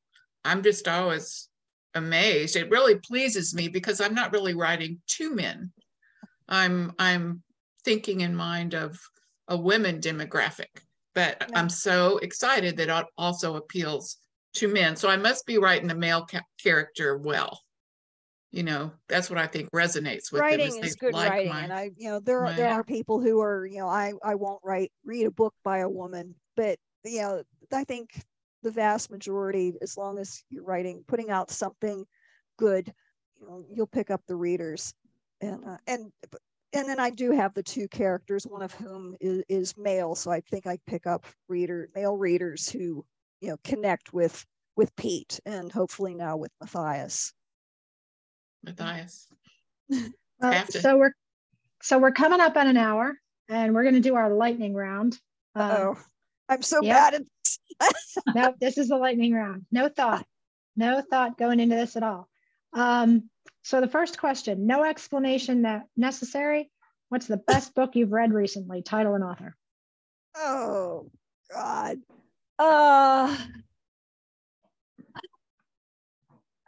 [0.45, 1.49] I'm just always
[1.95, 2.57] amazed.
[2.57, 5.73] It really pleases me because I'm not really writing to men.
[6.49, 7.43] I'm I'm
[7.85, 8.99] thinking in mind of
[9.49, 10.69] a women demographic,
[11.15, 11.47] but Yeah.
[11.59, 14.19] I'm so excited that it also appeals
[14.55, 14.95] to men.
[14.97, 17.61] So I must be writing a male ca- character well.
[18.53, 21.49] You know, that's what I think resonates with them, writing they is good like writing,
[21.49, 23.89] my- and I, you know, there are my- there are people who are, you know,
[23.89, 27.43] I I won't write read a book by a woman, but you know,
[27.73, 28.23] I think
[28.63, 32.05] the vast majority, as long as you're writing, putting out something
[32.59, 32.93] good,
[33.41, 34.95] you know, you'll pick up the readers,
[35.41, 36.13] and uh, and
[36.73, 40.31] and then I do have the two characters, one of whom is, is male, so
[40.31, 43.05] I think I pick up reader male readers who
[43.41, 44.45] you know connect with
[44.77, 47.33] with Pete and hopefully now with Matthias.
[48.63, 49.29] Matthias.
[49.91, 50.81] Well, Have to.
[50.81, 51.13] so we're,
[51.83, 53.15] so we're coming up on an hour
[53.49, 55.19] and we're going to do our lightning round.
[55.55, 55.99] Um, Oh,
[56.49, 56.95] I'm so Yep.
[56.95, 57.59] bad at this.
[58.35, 59.67] nope, this is the lightning round.
[59.71, 60.27] No thought.
[60.77, 62.29] No thought going into this at all.
[62.73, 63.29] Um,
[63.63, 66.71] so the first question, no explanation that necessary.
[67.09, 68.83] What's the best book you've read recently?
[68.83, 69.57] Title and author.
[70.35, 71.11] oh
[71.53, 71.99] God.
[72.59, 73.37] Uh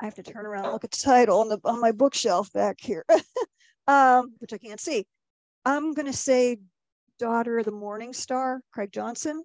[0.01, 2.53] I have to turn around and look at the title on the on my bookshelf
[2.53, 3.05] back here.
[3.87, 5.07] um, which I can't see.
[5.65, 6.59] I'm gonna say
[7.19, 9.45] Daughter of the Morning Star, Craig Johnson.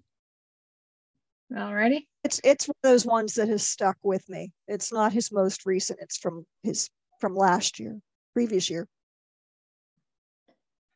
[1.54, 2.06] Alrighty.
[2.24, 4.52] It's it's one of those ones that has stuck with me.
[4.68, 6.89] It's not his most recent, it's from his
[7.20, 8.00] from last year,
[8.34, 8.88] previous year.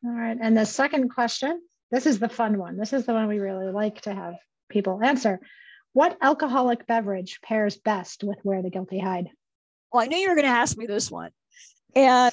[0.04, 0.36] All right.
[0.40, 2.76] And the second question, this is the fun one.
[2.76, 4.34] This is the one we really like to have
[4.68, 5.40] people answer.
[5.92, 9.28] What alcoholic beverage pairs best with Where the Guilty Hide?
[9.92, 11.30] Well, I knew you were going to ask me this one,
[11.94, 12.32] and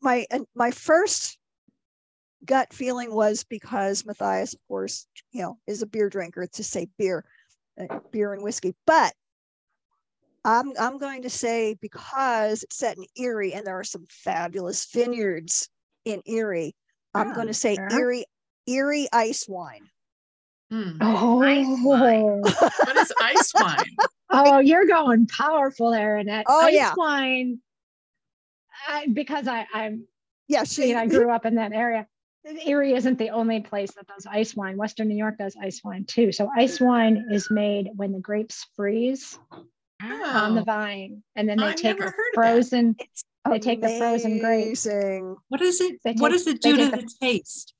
[0.00, 1.38] my and my first
[2.44, 6.88] gut feeling was because Matthias, of course, you know, is a beer drinker to say
[6.98, 7.24] beer,
[7.80, 9.12] uh, beer and whiskey, but
[10.44, 14.86] I'm I'm going to say because it's set in Erie and there are some fabulous
[14.92, 15.68] vineyards
[16.04, 16.74] in Erie.
[17.14, 17.88] I'm Ah, going to say sure.
[17.92, 18.24] Erie
[18.66, 19.88] Erie ice wine.
[20.70, 20.98] Hmm.
[21.00, 21.38] Oh,
[22.42, 23.84] What is ice wine?
[24.30, 26.46] oh, you're going powerful there, Annette.
[26.48, 26.94] Oh, Ice yeah.
[26.96, 27.58] wine.
[28.88, 30.06] I, because I, I'm,
[30.48, 32.06] Yeah, you she know, I grew up in that area.
[32.66, 34.76] Erie isn't the only place that does ice wine.
[34.76, 36.32] Western New York does ice wine too.
[36.32, 39.38] So ice wine is made when the grapes freeze
[40.02, 42.96] on the Oh, vine, and then they I've take never the heard frozen.
[42.98, 44.86] it's They take the frozen grapes.
[44.86, 45.36] amazing.
[45.48, 46.00] What is it?
[46.04, 47.74] They what does it do to the the- taste?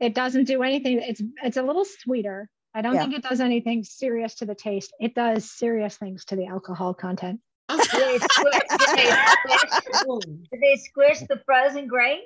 [0.00, 1.00] It doesn't do anything.
[1.02, 2.48] It's it's a little sweeter.
[2.74, 3.00] I don't Yeah.
[3.02, 4.92] think it does anything serious to the taste.
[5.00, 7.40] It does serious things to the alcohol content.
[7.68, 12.20] Do they squish, do they squish, do they squish the frozen grape?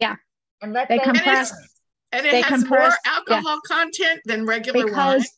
[0.00, 0.16] Yeah.
[0.64, 1.70] And let They those compress- ferment?
[2.12, 3.12] And it They has compress- more yeah.
[3.36, 4.88] alcohol content than regular wine.
[5.18, 5.30] because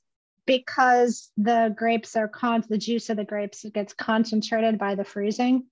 [0.47, 5.65] because the grapes are con the juice of the grapes gets concentrated by the freezing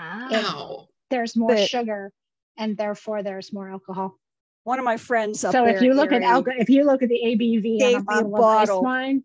[0.00, 0.28] Ah.
[0.30, 0.88] Wow.
[1.10, 2.12] there's more But- sugar
[2.56, 4.18] and therefore there's more alcohol
[4.64, 6.84] One of my friends up so there if you in look at alcohol if you
[6.84, 9.24] look at the abv Gave on a a bottle of ice wine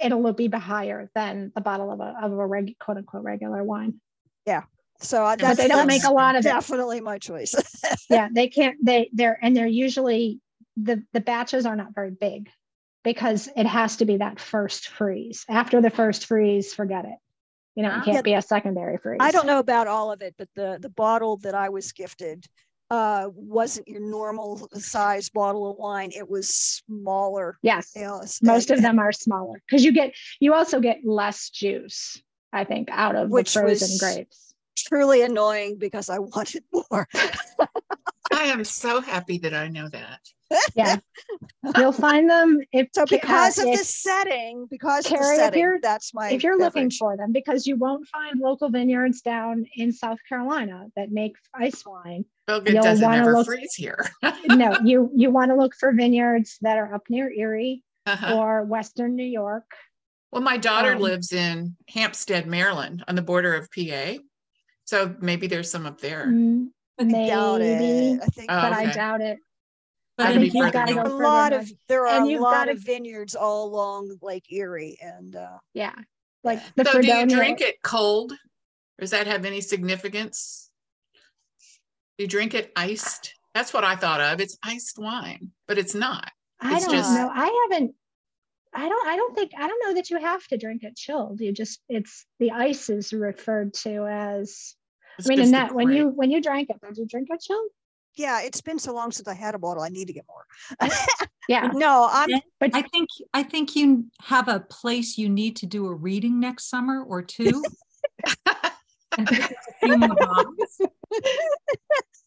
[0.00, 4.00] it'll be higher than the bottle of a, of a reg, quote unquote regular wine
[5.02, 7.54] So uh, But that's, they don't make a lot of it definitely my choice.
[8.10, 10.40] yeah they can't they they're and they're usually
[10.76, 12.48] the the batches are not very big
[13.04, 17.18] because it has to be that first freeze after the first freeze forget it
[17.74, 18.22] you know it can't Yeah.
[18.22, 21.36] be a secondary freeze I don't know about all of it, but the the bottle
[21.38, 22.46] that I was gifted
[22.90, 26.10] uh, wasn't your normal size bottle of wine.
[26.14, 27.56] It was smaller.
[27.62, 31.48] yes You know, most of them are smaller because you get you also get less
[31.50, 32.22] juice
[32.52, 34.51] i think out of Which the frozen was- grapes
[34.82, 37.08] truly annoying because I wanted more.
[38.32, 40.20] I am so happy that I know that.
[40.74, 40.96] yeah
[41.78, 45.34] you'll find them if So uh, because of if, the setting, because of the Kerry,
[45.36, 46.30] if setting, you're- that's my.
[46.30, 50.86] if you're looking for them because you won't find local vineyards down in south carolina
[50.96, 54.10] that make ice wine Well, it You'll doesn't ever look- freeze here.
[54.46, 58.36] no you you want to look for vineyards that are up near erie Uh-huh.
[58.38, 59.64] or western new york
[60.32, 64.16] Well, my daughter Um, lives in Hampstead, Maryland, on the border of PA.
[64.92, 66.26] So maybe there's some up there.
[66.26, 66.66] Mm,
[67.00, 68.20] I doubt it.
[68.22, 69.38] I think Oh, but i doubt it
[70.18, 71.08] But I think you've got to north.
[71.08, 74.98] go a lot of there are And a lot of vineyards all along Lake Erie,
[75.00, 75.94] and uh, yeah
[76.44, 78.34] like the so do you drink it cold?
[79.00, 80.70] Does that have any significance?
[82.18, 83.32] You drink it iced?
[83.54, 84.42] That's what I thought of.
[84.42, 86.30] It's iced wine, but it's not.
[86.60, 87.30] I don't just- know.
[87.32, 87.94] I haven't.
[88.74, 89.08] I don't.
[89.08, 89.52] I don't think.
[89.58, 91.40] I don't know that you have to drink it chilled.
[91.40, 91.80] You just.
[91.88, 94.74] It's the ice is referred to as.
[95.18, 97.28] It's I mean, just the Annette, when you when you drank it, did you drink
[97.30, 97.68] it chilled?
[98.14, 99.82] yeah, it's been so long since I had a bottle.
[99.82, 100.88] I need to get more.
[101.48, 101.70] Yeah.
[101.74, 105.86] no, I'm But I think I think you have a place you need to do
[105.86, 107.64] a reading next summer or two.
[109.18, 110.80] and pick up a few more bottles.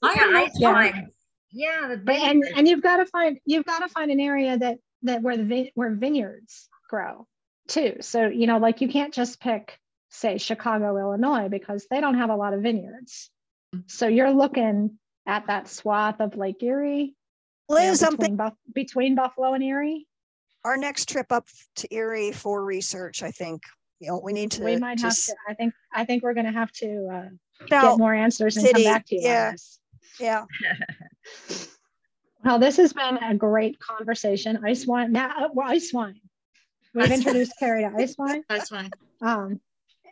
[0.03, 0.39] I Yeah, don't know.
[0.43, 0.73] ice Yeah.
[0.73, 1.07] wine.
[1.51, 4.79] Yeah, but and and you've got to find you've got to find an area that
[5.03, 7.25] that where the vi- where vineyards grow
[7.69, 7.97] too.
[8.01, 9.79] So you know, like you can't just pick
[10.16, 13.30] say Chicago, Illinois, because they don't have a lot of vineyards.
[13.88, 14.97] So you're looking
[15.28, 17.16] at that swath of Lake Erie,
[17.70, 18.03] you know, Liz.
[18.03, 20.07] I'm between, Buff- between Buffalo and Erie.
[20.63, 21.47] our next trip up
[21.78, 23.61] to Erie for research, I think,
[23.99, 24.63] you know, we need to.
[24.63, 25.36] we might have just- to.
[25.49, 25.74] I think.
[25.93, 27.30] I think we're going to have to uh,
[27.70, 29.49] Now, get more answers and city, come back to you yeah.
[29.49, 29.57] on
[30.20, 30.45] yeah,
[32.43, 34.59] Well, this has been a great conversation.
[34.63, 35.11] Ice wine.
[35.11, 36.22] Now, well, ice wine.
[36.93, 38.43] We've introduced Kerry to ice wine.
[38.49, 38.91] Ice wine.
[39.22, 39.59] Um,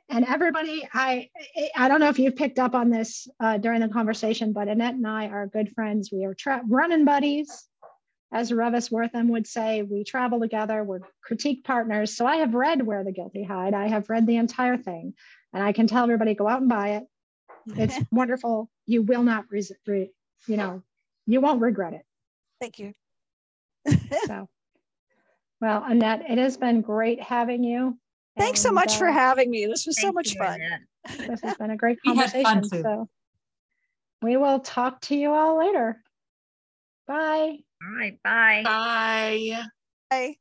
[0.10, 1.30] and everybody, I
[1.76, 4.96] I don't know if you've picked up on this uh, during the conversation, but Annette
[4.96, 6.10] and I are good friends.
[6.12, 7.68] We are tra- running buddies,
[8.34, 12.18] as Reavis Wortham would say, we travel together, we're critique partners.
[12.18, 13.76] So I have read Where the Guilty Hide.
[13.76, 15.14] I have read the entire thing.
[15.54, 17.04] And I can tell everybody go out and buy it.
[17.78, 18.72] It's wonderful.
[18.88, 20.12] You will not, re- re-
[20.48, 20.82] you know,
[21.28, 22.06] you won't regret it.
[22.60, 22.94] Thank you.
[24.26, 24.50] So,
[25.62, 28.00] well, Annette, it has been great having you.
[28.38, 29.66] Thanks so And, much for uh, having me.
[29.68, 30.62] This was so much you, fun.
[30.62, 30.82] Annette.
[31.28, 32.70] This has been a great We had fun conversation.
[32.70, 32.82] too.
[32.84, 33.10] So
[34.22, 36.02] we will talk to you all later.
[37.08, 37.58] Bye.
[37.84, 38.62] All right, bye.
[38.64, 39.64] Bye.
[40.10, 40.36] Bye.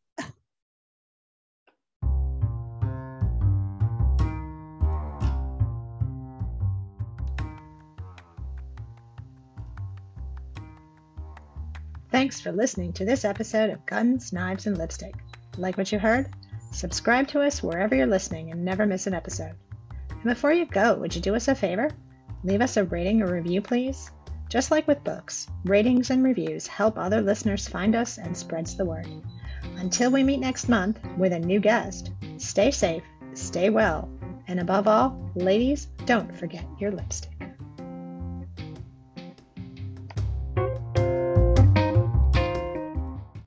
[12.11, 15.15] Thanks for listening to this episode of Guns, Knives, and Lipstick.
[15.57, 16.31] Like what you heard?
[16.73, 19.55] Subscribe to us wherever you're listening and never miss an episode.
[20.11, 21.91] And before you go, would you do us a favor?
[22.45, 24.11] Leave us a rating or review, please.
[24.49, 28.85] Just like with books, ratings and reviews help other listeners find us and spreads the
[28.85, 29.07] word.
[29.77, 33.05] Until we meet next month with a new guest, stay safe,
[33.35, 34.11] stay well,
[34.49, 37.32] and above all, ladies, don't forget your lipstick.